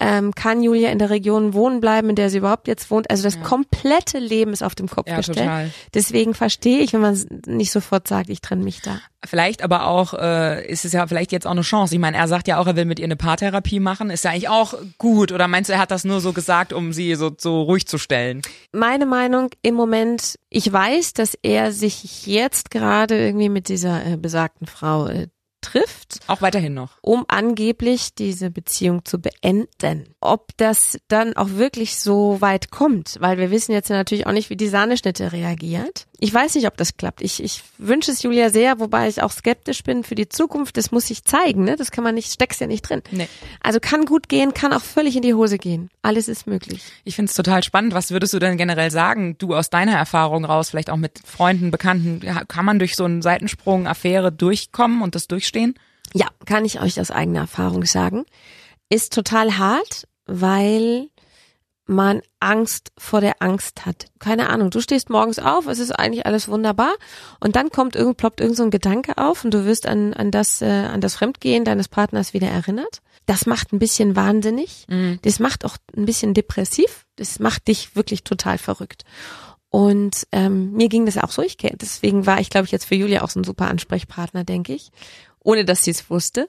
ähm, 0.00 0.34
kann 0.34 0.62
Julia 0.62 0.90
in 0.90 0.98
der 1.00 1.10
Region 1.10 1.52
wohnen 1.52 1.80
bleiben, 1.80 2.10
in 2.10 2.16
der 2.16 2.30
sie 2.30 2.38
überhaupt 2.38 2.68
jetzt 2.68 2.90
wohnt? 2.90 3.10
Also 3.10 3.24
das 3.24 3.40
komplette 3.42 4.18
Leben 4.18 4.52
ist 4.52 4.62
auf 4.62 4.74
dem 4.76 4.88
Kopf 4.88 5.08
Ja, 5.08 5.16
gestellt. 5.16 5.38
total. 5.38 5.70
Deswegen 5.94 6.34
verstehe 6.34 6.78
ich, 6.78 6.92
wenn 6.92 7.00
man 7.00 7.18
nicht 7.46 7.72
sofort 7.72 8.06
sagt, 8.06 8.30
ich 8.30 8.40
trenne 8.40 8.62
mich 8.62 8.80
da. 8.80 9.00
Vielleicht 9.26 9.62
aber 9.62 9.86
auch, 9.86 10.12
äh, 10.14 10.66
ist 10.70 10.84
es 10.84 10.92
ja 10.92 11.06
vielleicht 11.06 11.32
jetzt 11.32 11.46
auch 11.46 11.52
eine 11.52 11.62
Chance. 11.62 11.94
Ich 11.94 12.00
meine, 12.00 12.18
er 12.18 12.28
sagt 12.28 12.46
ja 12.46 12.58
auch, 12.58 12.66
er 12.66 12.76
will 12.76 12.84
mit 12.84 12.98
ihr 12.98 13.06
eine 13.06 13.16
Paartherapie 13.16 13.80
machen. 13.80 14.10
Ist 14.10 14.24
ja 14.24 14.32
eigentlich 14.32 14.50
auch 14.50 14.74
gut. 14.98 15.32
Oder 15.32 15.48
meinst 15.48 15.70
du, 15.70 15.72
er 15.72 15.78
hat 15.78 15.90
das 15.90 16.04
nur 16.04 16.20
so 16.20 16.34
gesagt, 16.34 16.74
um 16.74 16.92
sie 16.92 17.14
so, 17.14 17.30
so 17.38 17.62
ruhig 17.62 17.86
zu 17.88 17.96
stellen? 17.96 18.42
Meine 18.72 19.06
Meinung 19.06 19.48
im 19.62 19.74
Moment, 19.76 20.38
ich 20.50 20.70
weiß, 20.70 21.14
dass 21.14 21.38
er 21.42 21.63
sich 21.72 22.26
jetzt 22.26 22.70
gerade 22.70 23.16
irgendwie 23.18 23.48
mit 23.48 23.68
dieser 23.68 24.04
äh, 24.04 24.16
besagten 24.16 24.66
Frau 24.66 25.06
äh, 25.06 25.28
trifft. 25.64 26.20
Auch 26.26 26.42
weiterhin 26.42 26.74
noch. 26.74 26.92
um 27.00 27.24
angeblich 27.28 28.14
diese 28.14 28.50
Beziehung 28.50 29.04
zu 29.04 29.18
beenden. 29.20 30.04
Ob 30.20 30.56
das 30.56 30.98
dann 31.08 31.36
auch 31.36 31.50
wirklich 31.50 31.96
so 31.96 32.40
weit 32.40 32.70
kommt, 32.70 33.16
weil 33.20 33.38
wir 33.38 33.50
wissen 33.50 33.72
jetzt 33.72 33.90
natürlich 33.90 34.26
auch 34.26 34.32
nicht, 34.32 34.50
wie 34.50 34.56
die 34.56 34.68
Sahneschnitte 34.68 35.32
reagiert. 35.32 36.06
Ich 36.20 36.32
weiß 36.32 36.54
nicht, 36.54 36.66
ob 36.66 36.76
das 36.76 36.96
klappt. 36.96 37.20
Ich, 37.20 37.42
ich 37.42 37.62
wünsche 37.76 38.10
es 38.10 38.22
Julia 38.22 38.48
sehr, 38.48 38.80
wobei 38.80 39.08
ich 39.08 39.20
auch 39.22 39.32
skeptisch 39.32 39.82
bin 39.82 40.04
für 40.04 40.14
die 40.14 40.28
Zukunft. 40.28 40.76
Das 40.76 40.90
muss 40.90 41.08
sich 41.08 41.24
zeigen, 41.24 41.64
ne? 41.64 41.76
Das 41.76 41.90
kann 41.90 42.04
man 42.04 42.14
nicht, 42.14 42.32
steckst 42.32 42.60
ja 42.60 42.66
nicht 42.66 42.88
drin. 42.88 43.02
Nee. 43.10 43.28
Also 43.62 43.78
kann 43.80 44.06
gut 44.06 44.28
gehen, 44.28 44.54
kann 44.54 44.72
auch 44.72 44.80
völlig 44.80 45.16
in 45.16 45.22
die 45.22 45.34
Hose 45.34 45.58
gehen. 45.58 45.90
Alles 46.02 46.28
ist 46.28 46.46
möglich. 46.46 46.82
Ich 47.04 47.16
finde 47.16 47.28
es 47.30 47.36
total 47.36 47.62
spannend. 47.62 47.94
Was 47.94 48.10
würdest 48.10 48.32
du 48.32 48.38
denn 48.38 48.56
generell 48.56 48.90
sagen, 48.90 49.36
du 49.38 49.54
aus 49.54 49.68
deiner 49.70 49.96
Erfahrung 49.96 50.44
raus, 50.44 50.70
vielleicht 50.70 50.88
auch 50.88 50.96
mit 50.96 51.20
Freunden, 51.24 51.70
Bekannten, 51.70 52.20
kann 52.48 52.64
man 52.64 52.78
durch 52.78 52.96
so 52.96 53.04
einen 53.04 53.20
Seitensprung, 53.20 53.86
Affäre 53.86 54.32
durchkommen 54.32 55.02
und 55.02 55.14
das 55.14 55.26
durchstehen? 55.26 55.53
Ja, 56.12 56.28
kann 56.46 56.64
ich 56.64 56.80
euch 56.80 57.00
aus 57.00 57.10
eigener 57.10 57.40
Erfahrung 57.40 57.84
sagen. 57.84 58.24
Ist 58.88 59.12
total 59.12 59.58
hart, 59.58 60.06
weil 60.26 61.08
man 61.86 62.22
Angst 62.40 62.92
vor 62.96 63.20
der 63.20 63.42
Angst 63.42 63.84
hat. 63.84 64.06
Keine 64.18 64.48
Ahnung, 64.48 64.70
du 64.70 64.80
stehst 64.80 65.10
morgens 65.10 65.38
auf, 65.38 65.66
es 65.66 65.78
ist 65.78 65.92
eigentlich 65.92 66.24
alles 66.24 66.48
wunderbar 66.48 66.94
und 67.40 67.56
dann 67.56 67.70
kommt 67.70 67.94
irgend, 67.94 68.16
ploppt 68.16 68.40
irgend 68.40 68.56
so 68.56 68.62
ein 68.62 68.70
Gedanke 68.70 69.18
auf 69.18 69.44
und 69.44 69.52
du 69.52 69.66
wirst 69.66 69.86
an, 69.86 70.14
an 70.14 70.30
das, 70.30 70.62
äh, 70.62 70.66
an 70.66 71.00
das 71.00 71.16
Fremdgehen 71.16 71.64
deines 71.64 71.88
Partners 71.88 72.32
wieder 72.32 72.48
erinnert. 72.48 73.02
Das 73.26 73.46
macht 73.46 73.72
ein 73.72 73.78
bisschen 73.78 74.16
wahnsinnig. 74.16 74.86
Das 75.22 75.38
macht 75.40 75.64
auch 75.64 75.76
ein 75.96 76.04
bisschen 76.04 76.34
depressiv. 76.34 77.06
Das 77.16 77.38
macht 77.38 77.68
dich 77.68 77.96
wirklich 77.96 78.22
total 78.22 78.58
verrückt. 78.58 79.04
Und 79.70 80.26
ähm, 80.30 80.72
mir 80.72 80.88
ging 80.88 81.06
das 81.06 81.18
auch 81.18 81.30
so. 81.30 81.42
Ich 81.42 81.56
deswegen 81.56 82.26
war 82.26 82.38
ich, 82.40 82.50
glaube 82.50 82.66
ich, 82.66 82.72
jetzt 82.72 82.84
für 82.84 82.94
Julia 82.94 83.22
auch 83.22 83.30
so 83.30 83.40
ein 83.40 83.44
super 83.44 83.68
Ansprechpartner, 83.68 84.44
denke 84.44 84.74
ich, 84.74 84.90
ohne 85.44 85.64
dass 85.64 85.84
sie 85.84 85.92
es 85.92 86.10
wusste. 86.10 86.48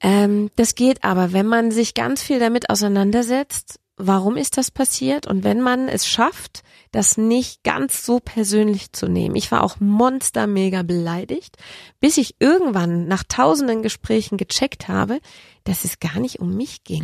Ähm, 0.00 0.50
das 0.54 0.76
geht 0.76 1.02
aber, 1.02 1.32
wenn 1.32 1.46
man 1.46 1.72
sich 1.72 1.94
ganz 1.94 2.22
viel 2.22 2.38
damit 2.38 2.70
auseinandersetzt, 2.70 3.80
warum 3.96 4.36
ist 4.36 4.56
das 4.56 4.70
passiert 4.70 5.26
und 5.26 5.42
wenn 5.42 5.60
man 5.60 5.88
es 5.88 6.06
schafft, 6.06 6.62
das 6.92 7.18
nicht 7.18 7.64
ganz 7.64 8.06
so 8.06 8.20
persönlich 8.20 8.92
zu 8.92 9.08
nehmen. 9.08 9.34
Ich 9.34 9.50
war 9.50 9.62
auch 9.62 9.80
monster 9.80 10.46
mega 10.46 10.82
beleidigt, 10.82 11.56
bis 12.00 12.16
ich 12.16 12.36
irgendwann 12.38 13.08
nach 13.08 13.24
tausenden 13.24 13.82
Gesprächen 13.82 14.38
gecheckt 14.38 14.86
habe, 14.86 15.18
dass 15.64 15.84
es 15.84 15.98
gar 15.98 16.20
nicht 16.20 16.38
um 16.38 16.56
mich 16.56 16.84
ging, 16.84 17.02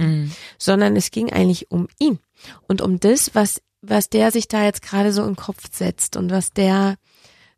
sondern 0.56 0.96
es 0.96 1.10
ging 1.10 1.32
eigentlich 1.32 1.70
um 1.70 1.88
ihn 1.98 2.20
und 2.68 2.80
um 2.80 3.00
das, 3.00 3.34
was 3.34 3.60
was 3.86 4.08
der 4.08 4.30
sich 4.30 4.48
da 4.48 4.64
jetzt 4.64 4.80
gerade 4.82 5.12
so 5.12 5.22
in 5.22 5.30
den 5.30 5.36
Kopf 5.36 5.68
setzt 5.70 6.16
und 6.16 6.30
was 6.30 6.52
der 6.52 6.96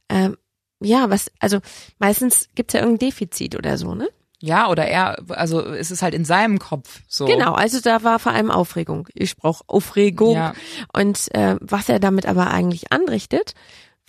ähm, 0.08 0.36
ja, 0.80 1.10
was, 1.10 1.30
also 1.38 1.60
meistens 1.98 2.48
gibt's 2.54 2.74
ja 2.74 2.80
irgendein 2.80 3.08
Defizit 3.08 3.56
oder 3.56 3.78
so, 3.78 3.94
ne? 3.94 4.08
Ja, 4.40 4.68
oder 4.68 4.86
er, 4.86 5.18
also 5.30 5.62
es 5.62 5.90
ist 5.90 6.02
halt 6.02 6.14
in 6.14 6.26
seinem 6.26 6.58
Kopf 6.58 7.00
so. 7.08 7.24
Genau, 7.24 7.54
also 7.54 7.80
da 7.80 8.02
war 8.02 8.18
vor 8.18 8.32
allem 8.32 8.50
Aufregung. 8.50 9.08
Ich 9.14 9.36
brauche 9.36 9.64
Aufregung. 9.66 10.34
Ja. 10.34 10.54
Und 10.92 11.34
äh, 11.34 11.56
was 11.60 11.88
er 11.88 12.00
damit 12.00 12.26
aber 12.26 12.50
eigentlich 12.50 12.92
anrichtet, 12.92 13.54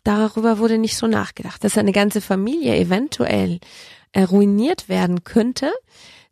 darüber 0.03 0.59
wurde 0.59 0.77
nicht 0.77 0.97
so 0.97 1.07
nachgedacht. 1.07 1.63
Dass 1.63 1.77
eine 1.77 1.93
ganze 1.93 2.19
Familie 2.19 2.75
eventuell 2.75 3.59
äh, 4.11 4.23
ruiniert 4.23 4.89
werden 4.89 5.23
könnte, 5.23 5.71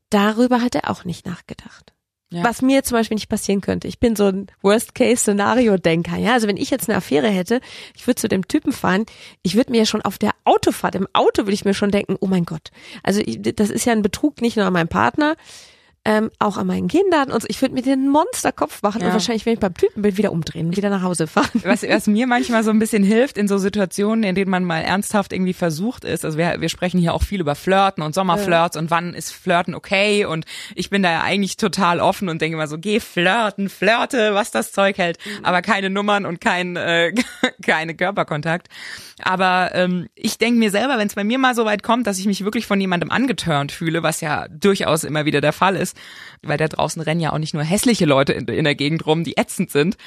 darüber 0.10 0.62
hat 0.62 0.76
er 0.76 0.90
auch 0.90 1.06
nicht 1.06 1.26
nachgedacht. 1.26 1.94
Ja. 2.36 2.44
Was 2.44 2.62
mir 2.62 2.84
zum 2.84 2.98
Beispiel 2.98 3.16
nicht 3.16 3.30
passieren 3.30 3.62
könnte. 3.62 3.88
Ich 3.88 4.00
bin 4.00 4.18
so 4.18 4.26
ein 4.26 4.48
Worst-Case-Szenario-Denker. 4.62 6.18
Ja, 6.18 6.34
also 6.34 6.48
wenn 6.48 6.58
ich 6.58 6.70
jetzt 6.70 6.90
eine 6.90 6.98
Affäre 6.98 7.30
hätte, 7.30 7.62
ich 7.96 8.06
würde 8.06 8.20
zu 8.20 8.28
dem 8.28 8.46
Typen 8.48 8.74
fahren, 8.74 9.06
ich 9.42 9.56
würde 9.56 9.72
mir 9.72 9.80
ja 9.80 9.86
schon 9.86 10.02
auf 10.02 10.18
der 10.18 10.32
Autofahrt, 10.44 10.96
im 10.96 11.08
Auto 11.14 11.44
würde 11.44 11.54
ich 11.54 11.64
mir 11.64 11.74
schon 11.74 11.92
denken, 11.92 12.18
oh 12.20 12.28
mein 12.28 12.44
Gott. 12.44 12.72
Also 13.04 13.22
ich, 13.26 13.40
das 13.42 13.70
ist 13.70 13.86
ja 13.86 13.94
ein 13.94 14.02
Betrug 14.02 14.42
nicht 14.42 14.58
nur 14.58 14.66
an 14.66 14.74
meinem 14.74 14.90
Partner, 14.90 15.38
ähm, 16.06 16.30
auch 16.40 16.58
an 16.58 16.68
meinen 16.68 16.88
Kindern 16.88 17.32
und 17.32 17.42
so. 17.42 17.48
Ich 17.50 17.62
würde 17.62 17.74
mir 17.74 17.82
den 17.82 18.10
Monsterkopf 18.10 18.84
machen 18.84 19.02
Ja. 19.02 19.08
und 19.08 19.14
wahrscheinlich, 19.14 19.46
wenn 19.46 19.54
ich 19.54 19.60
beim 19.60 19.74
Typen 19.74 20.04
bin, 20.04 20.18
wieder 20.18 20.32
umdrehen 20.32 20.68
und 20.68 20.78
wieder 20.78 20.90
nach 20.90 21.02
Hause 21.02 21.26
fahren. 21.28 21.50
Was, 21.64 21.82
was 21.84 22.08
mir 22.08 22.28
manchmal 22.28 22.64
so 22.64 22.70
ein 22.70 22.80
bisschen 22.80 23.04
hilft 23.04 23.38
in 23.38 23.48
so 23.48 23.58
Situationen, 23.58 24.24
in 24.24 24.36
denen 24.36 24.52
man 24.52 24.64
mal 24.64 24.80
ernsthaft 24.82 25.34
irgendwie 25.34 25.54
versucht 25.54 26.04
ist, 26.06 26.24
also 26.24 26.38
wir, 26.38 26.62
wir 26.62 26.70
sprechen 26.70 27.00
hier 27.00 27.14
auch 27.14 27.24
viel 27.24 27.42
über 27.42 27.56
Flirten 27.56 28.04
und 28.04 28.14
Sommerflirts 28.14 28.78
und 28.78 28.92
wann 28.92 29.14
ist 29.16 29.32
Flirten 29.32 29.74
okay 29.74 30.26
und 30.26 30.46
ich 30.76 30.90
bin 30.90 31.02
da 31.04 31.12
ja 31.12 31.22
eigentlich 31.22 31.58
total 31.58 32.00
offen 32.00 32.30
und 32.30 32.42
denke 32.42 32.56
immer 32.56 32.68
so, 32.68 32.78
geh 32.78 33.00
flirten, 33.00 33.68
flirte, 33.70 34.34
was 34.36 34.52
das 34.52 34.72
Zeug 34.72 34.98
hält, 35.00 35.18
aber 35.44 35.62
keine 35.64 35.90
Nummern 35.90 36.26
und 36.26 36.40
kein, 36.40 36.76
äh, 36.76 37.14
keine 37.66 37.96
Körperkontakt. 37.96 38.68
Aber 39.24 39.72
ähm, 39.74 40.08
ich 40.14 40.38
denke 40.38 40.60
mir 40.60 40.70
selber, 40.72 40.98
wenn 40.98 41.08
es 41.08 41.16
bei 41.16 41.24
mir 41.24 41.38
mal 41.40 41.56
so 41.56 41.66
weit 41.66 41.84
kommt, 41.84 42.06
dass 42.06 42.20
ich 42.20 42.26
mich 42.26 42.44
wirklich 42.44 42.68
von 42.68 42.80
jemandem 42.82 43.12
angetörnt 43.12 43.72
fühle, 43.72 44.04
was 44.04 44.22
ja 44.22 44.46
durchaus 44.50 45.04
immer 45.06 45.26
wieder 45.26 45.40
der 45.42 45.54
Fall 45.54 45.76
ist, 45.78 45.95
weil 46.42 46.58
da 46.58 46.68
draußen 46.68 47.02
rennen 47.02 47.22
ja 47.22 47.34
auch 47.34 47.38
nicht 47.38 47.54
nur 47.54 47.64
hässliche 47.64 48.06
Leute 48.06 48.34
in, 48.34 48.48
in 48.48 48.64
der 48.64 48.76
Gegend 48.76 49.06
rum, 49.06 49.24
die 49.24 49.38
ätzend 49.38 49.72
sind, 49.72 49.98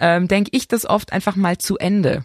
ähm, 0.00 0.28
denke 0.28 0.50
ich 0.52 0.68
das 0.68 0.86
oft 0.86 1.12
einfach 1.12 1.36
mal 1.36 1.58
zu 1.58 1.78
Ende. 1.78 2.24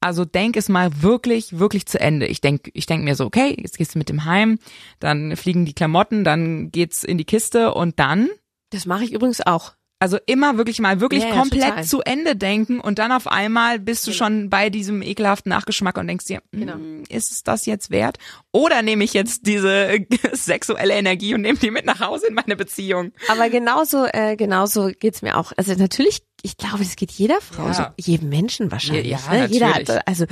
Also 0.00 0.24
denk 0.24 0.56
es 0.56 0.70
mal 0.70 1.02
wirklich, 1.02 1.58
wirklich 1.58 1.84
zu 1.86 2.00
Ende. 2.00 2.26
Ich 2.26 2.40
denk, 2.40 2.70
ich 2.72 2.86
denk 2.86 3.04
mir 3.04 3.14
so, 3.14 3.26
okay, 3.26 3.54
jetzt 3.60 3.76
gehst 3.76 3.94
du 3.94 3.98
mit 3.98 4.08
dem 4.08 4.24
heim, 4.24 4.58
dann 4.98 5.36
fliegen 5.36 5.66
die 5.66 5.74
Klamotten, 5.74 6.24
dann 6.24 6.70
geht's 6.70 7.04
in 7.04 7.18
die 7.18 7.26
Kiste 7.26 7.74
und 7.74 7.98
dann 7.98 8.30
Das 8.70 8.86
mache 8.86 9.04
ich 9.04 9.12
übrigens 9.12 9.40
auch. 9.44 9.74
Also 10.00 10.18
immer 10.26 10.56
wirklich 10.56 10.80
mal 10.80 11.00
wirklich 11.00 11.22
Ja, 11.22 11.28
ja, 11.28 11.34
komplett 11.36 11.64
total. 11.68 11.84
zu 11.84 12.00
Ende 12.00 12.34
denken 12.34 12.80
und 12.80 12.98
dann 12.98 13.12
auf 13.12 13.26
einmal 13.26 13.78
bist 13.78 14.06
du 14.06 14.12
schon 14.12 14.48
bei 14.50 14.70
diesem 14.70 15.02
ekelhaften 15.02 15.50
Nachgeschmack 15.50 15.96
und 15.98 16.06
denkst 16.08 16.24
dir, 16.24 16.42
Genau. 16.52 16.76
"Mm, 16.76 17.04
ist 17.08 17.30
es 17.30 17.42
das 17.44 17.66
jetzt 17.66 17.90
wert? 17.90 18.16
Oder 18.50 18.80
nehme 18.82 19.04
ich 19.04 19.12
jetzt 19.12 19.46
diese 19.46 19.98
sexuelle 20.32 20.94
Energie 20.94 21.34
und 21.34 21.42
nehme 21.42 21.58
die 21.58 21.70
mit 21.70 21.84
nach 21.84 22.00
Hause 22.00 22.26
in 22.28 22.34
meine 22.34 22.56
Beziehung? 22.56 23.12
Aber 23.28 23.48
genauso, 23.50 24.06
äh, 24.06 24.36
genauso 24.36 24.90
geht's 24.98 25.22
mir 25.22 25.36
auch. 25.36 25.52
Also 25.56 25.74
natürlich, 25.74 26.22
ich 26.42 26.56
glaube, 26.56 26.78
das 26.78 26.96
geht 26.96 27.10
jeder 27.12 27.40
Frau, 27.42 27.66
Ja. 27.66 27.74
so 27.74 27.82
jedem 27.98 28.30
Menschen 28.30 28.72
wahrscheinlich. 28.72 29.06
Ja, 29.06 29.18
ne? 29.30 29.46
Jeder 29.50 29.74
hat, 29.74 30.08
also 30.08 30.24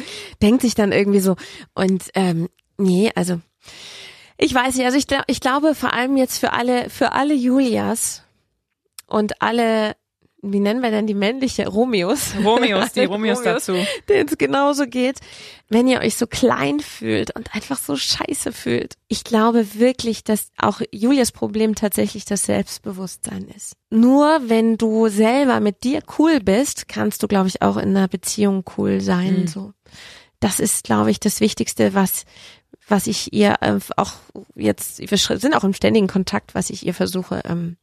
denkt 0.43 0.63
sich 0.63 0.75
dann 0.75 0.93
irgendwie 0.93 1.21
so 1.21 1.37
und 1.75 2.05
ähm, 2.15 2.49
nee, 2.79 3.13
also 3.15 3.39
ich 4.39 4.55
weiß 4.55 4.77
nicht, 4.77 4.87
also 4.87 4.97
ich, 4.97 5.07
glaub- 5.07 5.25
ich 5.27 5.41
glaube 5.41 5.75
vor 5.75 5.93
allem 5.93 6.17
jetzt 6.17 6.39
für 6.39 6.53
alle, 6.53 6.89
für 6.91 7.13
alle 7.13 7.35
Julias 7.35 8.23
und 9.09 9.43
alle 9.43 9.97
wie 10.41 10.61
nennen 10.61 10.83
wir 10.83 10.93
denn 10.93 11.09
die 11.09 11.15
männliche 11.15 11.67
Romeos? 11.67 12.35
Romeos, 12.45 12.93
die 12.93 13.01
Romeos, 13.05 13.39
Romeos 13.39 13.43
dazu. 13.43 13.75
Denen 14.09 14.29
es 14.29 14.39
genauso 14.39 14.87
geht. 14.87 15.19
Wenn 15.69 15.89
ihr 15.89 15.99
euch 16.01 16.17
so 16.17 16.29
klein 16.29 16.79
fühlt 16.79 17.35
und 17.35 17.55
einfach 17.55 17.77
so 17.77 17.97
scheiße 17.97 18.53
fühlt. 18.53 18.95
Ich 19.09 19.25
glaube 19.25 19.75
wirklich, 19.75 20.23
dass 20.23 20.51
auch 20.57 20.81
Julias 20.93 21.33
Problem 21.33 21.75
tatsächlich 21.75 22.25
das 22.25 22.45
Selbstbewusstsein 22.45 23.49
ist. 23.49 23.75
Nur 23.91 24.41
wenn 24.49 24.77
du 24.79 25.09
selber 25.09 25.59
mit 25.59 25.83
dir 25.83 26.03
cool 26.19 26.39
bist, 26.39 26.87
kannst 26.87 27.23
du, 27.23 27.29
glaube 27.29 27.49
ich, 27.49 27.61
auch 27.61 27.77
in 27.77 27.97
einer 27.97 28.09
Beziehung 28.09 28.65
cool 28.77 29.01
sein, 29.01 29.41
mhm. 29.41 29.47
so. 29.49 29.73
Das 30.39 30.61
ist, 30.61 30.85
glaube 30.85 31.11
ich, 31.11 31.19
das 31.19 31.41
Wichtigste, 31.41 31.95
was, 31.95 32.25
was 32.87 33.09
ich 33.09 33.33
ihr 33.33 33.57
äh, 33.61 33.81
auch 33.97 34.13
jetzt, 34.55 35.01
wir 35.01 35.19
sind 35.19 35.57
auch 35.57 35.65
im 35.65 35.75
ständigen 35.75 36.07
Kontakt, 36.07 36.55
was 36.55 36.71
ich 36.71 36.87
ihr 36.87 36.95
versuche, 36.95 37.43
ähm, 37.45 37.77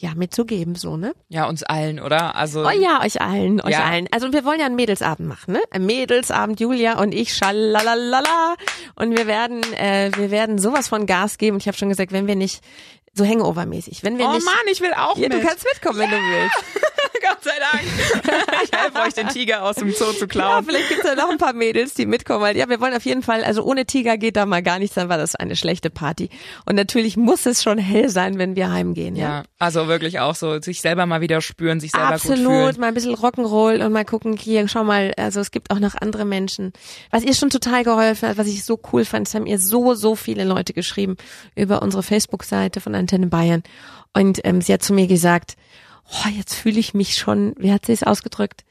ja, 0.00 0.14
mitzugeben, 0.14 0.76
so, 0.76 0.96
ne? 0.96 1.14
Ja, 1.28 1.46
uns 1.46 1.62
allen, 1.62 2.00
oder? 2.00 2.34
Also. 2.34 2.64
Oh 2.66 2.70
ja, 2.70 3.02
euch 3.04 3.20
allen, 3.20 3.60
euch 3.60 3.72
ja. 3.72 3.84
allen. 3.84 4.08
Also 4.10 4.32
wir 4.32 4.46
wollen 4.46 4.58
ja 4.58 4.64
einen 4.64 4.74
Mädelsabend 4.74 5.28
machen, 5.28 5.52
ne? 5.52 5.60
Ein 5.70 5.84
Mädelsabend, 5.84 6.58
Julia 6.58 6.98
und 6.98 7.12
ich, 7.12 7.34
schalalala. 7.34 8.54
Und 8.94 9.16
wir 9.16 9.26
werden, 9.26 9.60
äh, 9.74 10.10
wir 10.16 10.30
werden 10.30 10.56
sowas 10.56 10.88
von 10.88 11.04
Gas 11.04 11.36
geben. 11.36 11.56
Und 11.56 11.62
ich 11.62 11.66
habe 11.66 11.76
schon 11.76 11.90
gesagt, 11.90 12.12
wenn 12.12 12.26
wir 12.26 12.34
nicht 12.34 12.64
so 13.12 13.26
Hangover-mäßig. 13.26 14.02
Wenn 14.02 14.16
wir 14.16 14.26
oh 14.26 14.32
nicht, 14.32 14.46
Mann, 14.46 14.54
ich 14.72 14.80
will 14.80 14.94
auch 14.94 15.18
ja, 15.18 15.28
mit. 15.28 15.34
Du 15.34 15.46
kannst 15.46 15.66
mitkommen, 15.70 16.00
yeah. 16.00 16.10
wenn 16.10 16.18
du 16.18 16.26
willst. 16.26 16.64
Gott 17.20 17.42
sei 17.42 17.52
Dank. 17.58 17.84
Ich 18.62 18.78
helfe 18.78 18.98
euch, 18.98 19.14
den 19.14 19.28
Tiger 19.28 19.62
aus 19.62 19.76
dem 19.76 19.92
Zoo 19.92 20.12
zu 20.12 20.26
klauen. 20.26 20.50
Ja, 20.50 20.62
vielleicht 20.62 20.88
gibt's 20.88 21.04
ja 21.04 21.14
noch 21.14 21.30
ein 21.30 21.38
paar 21.38 21.52
Mädels, 21.52 21.94
die 21.94 22.06
mitkommen. 22.06 22.40
Weil, 22.40 22.56
ja, 22.56 22.68
wir 22.68 22.80
wollen 22.80 22.94
auf 22.94 23.04
jeden 23.04 23.22
Fall, 23.22 23.44
also 23.44 23.62
ohne 23.62 23.86
Tiger 23.86 24.18
geht 24.18 24.36
da 24.36 24.46
mal 24.46 24.62
gar 24.62 24.78
nichts, 24.78 24.94
dann 24.94 25.08
war 25.08 25.18
das 25.18 25.34
eine 25.34 25.56
schlechte 25.56 25.90
Party. 25.90 26.30
Und 26.66 26.76
natürlich 26.76 27.16
muss 27.16 27.46
es 27.46 27.62
schon 27.62 27.78
hell 27.78 28.08
sein, 28.08 28.38
wenn 28.38 28.56
wir 28.56 28.70
heimgehen. 28.70 29.16
Ja, 29.16 29.28
ja 29.28 29.42
also 29.58 29.88
wirklich 29.88 30.20
auch 30.20 30.34
so, 30.34 30.60
sich 30.60 30.80
selber 30.80 31.06
mal 31.06 31.20
wieder 31.20 31.40
spüren, 31.40 31.80
sich 31.80 31.92
selber 31.92 32.08
Absolut, 32.08 32.38
gut 32.38 32.46
fühlen. 32.46 32.80
mal 32.80 32.86
ein 32.88 32.94
bisschen 32.94 33.14
Rock'n'Roll 33.14 33.84
und 33.84 33.92
mal 33.92 34.04
gucken, 34.04 34.36
hier, 34.36 34.66
schau 34.68 34.84
mal, 34.84 35.12
also 35.16 35.40
es 35.40 35.50
gibt 35.50 35.70
auch 35.70 35.78
noch 35.78 35.94
andere 35.94 36.24
Menschen. 36.24 36.72
Was 37.10 37.24
ihr 37.24 37.34
schon 37.34 37.50
total 37.50 37.84
geholfen 37.84 38.28
hat, 38.28 38.38
was 38.38 38.46
ich 38.46 38.64
so 38.64 38.80
cool 38.92 39.04
fand, 39.04 39.28
es 39.28 39.34
haben 39.34 39.46
ihr 39.46 39.58
so, 39.58 39.94
so 39.94 40.16
viele 40.16 40.44
Leute 40.44 40.72
geschrieben 40.72 41.16
über 41.54 41.82
unsere 41.82 42.02
Facebook-Seite 42.02 42.80
von 42.80 42.94
Antenne 42.94 43.26
Bayern. 43.26 43.62
Und 44.12 44.40
ähm, 44.44 44.60
sie 44.60 44.72
hat 44.72 44.82
zu 44.82 44.92
mir 44.92 45.06
gesagt, 45.06 45.56
oh, 46.10 46.28
jetzt 46.36 46.54
fühle 46.54 46.78
ich 46.78 46.94
mich 46.94 47.16
schon, 47.16 47.54
wie 47.58 47.72
hat 47.72 47.86
sie 47.86 47.92
es 47.92 48.02
ausgedrückt? 48.02 48.64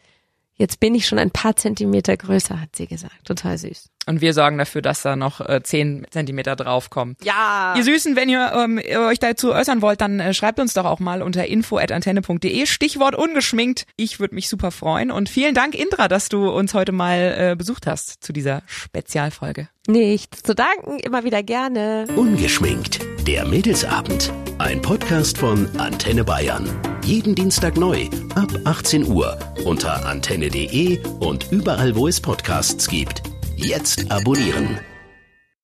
Jetzt 0.60 0.82
bin 0.82 0.94
ich 0.94 1.08
schon 1.08 1.20
ein 1.20 1.32
paar 1.32 1.56
Zentimeter 1.56 2.18
größer, 2.18 2.60
hat 2.60 2.76
sie 2.76 2.86
gesagt. 2.86 3.24
Total 3.24 3.58
süß. 3.58 3.90
Und 4.08 4.20
wir 4.20 4.34
sorgen 4.34 4.58
dafür, 4.58 4.82
dass 4.82 5.04
da 5.04 5.16
noch 5.16 5.40
äh, 5.40 5.64
zehn 5.64 6.06
Zentimeter 6.10 6.58
draufkommen. 6.58 7.16
Ja. 7.24 7.76
Ihr 7.78 7.84
Süßen, 7.84 8.18
wenn 8.18 8.28
ihr 8.28 8.52
ähm, 8.54 8.82
euch 9.08 9.20
dazu 9.20 9.54
äußern 9.54 9.82
wollt, 9.82 10.02
dann 10.02 10.20
äh, 10.20 10.34
schreibt 10.34 10.60
uns 10.60 10.74
doch 10.74 10.84
auch 10.84 11.00
mal 11.00 11.22
unter 11.22 11.46
info.antenne.de. 11.46 12.66
Stichwort 12.66 13.16
ungeschminkt. 13.16 13.86
Ich 13.96 14.20
würde 14.20 14.36
mich 14.36 14.50
super 14.50 14.72
freuen. 14.72 15.12
Und 15.12 15.30
vielen 15.30 15.56
Dank, 15.56 15.76
Indra, 15.76 16.10
dass 16.10 16.28
du 16.28 16.50
uns 16.50 16.74
heute 16.74 16.92
mal 16.92 17.52
äh, 17.52 17.56
besucht 17.56 17.88
hast 17.88 18.22
zu 18.22 18.34
dieser 18.34 18.62
Spezialfolge. 18.66 19.70
Nichts 19.88 20.44
zu 20.44 20.56
danken, 20.56 21.00
immer 21.00 21.24
wieder 21.24 21.42
gerne. 21.42 22.06
Ungeschminkt. 22.18 23.00
Der 23.26 23.46
Mädelsabend. 23.46 24.34
Ein 24.58 24.82
Podcast 24.82 25.38
von 25.38 25.70
Antenne 25.78 26.26
Bayern. 26.26 26.68
Jeden 27.06 27.34
Dienstag 27.36 27.78
neu 27.78 28.08
ab 28.36 28.52
18 28.66 29.08
Uhr 29.08 29.38
unter 29.66 30.06
antenne.de 30.06 31.00
und 31.20 31.52
überall, 31.52 31.96
wo 31.96 32.08
es 32.08 32.22
Podcasts 32.22 32.88
gibt. 32.88 33.24
Jetzt 33.56 34.12
abonnieren. 34.12 34.80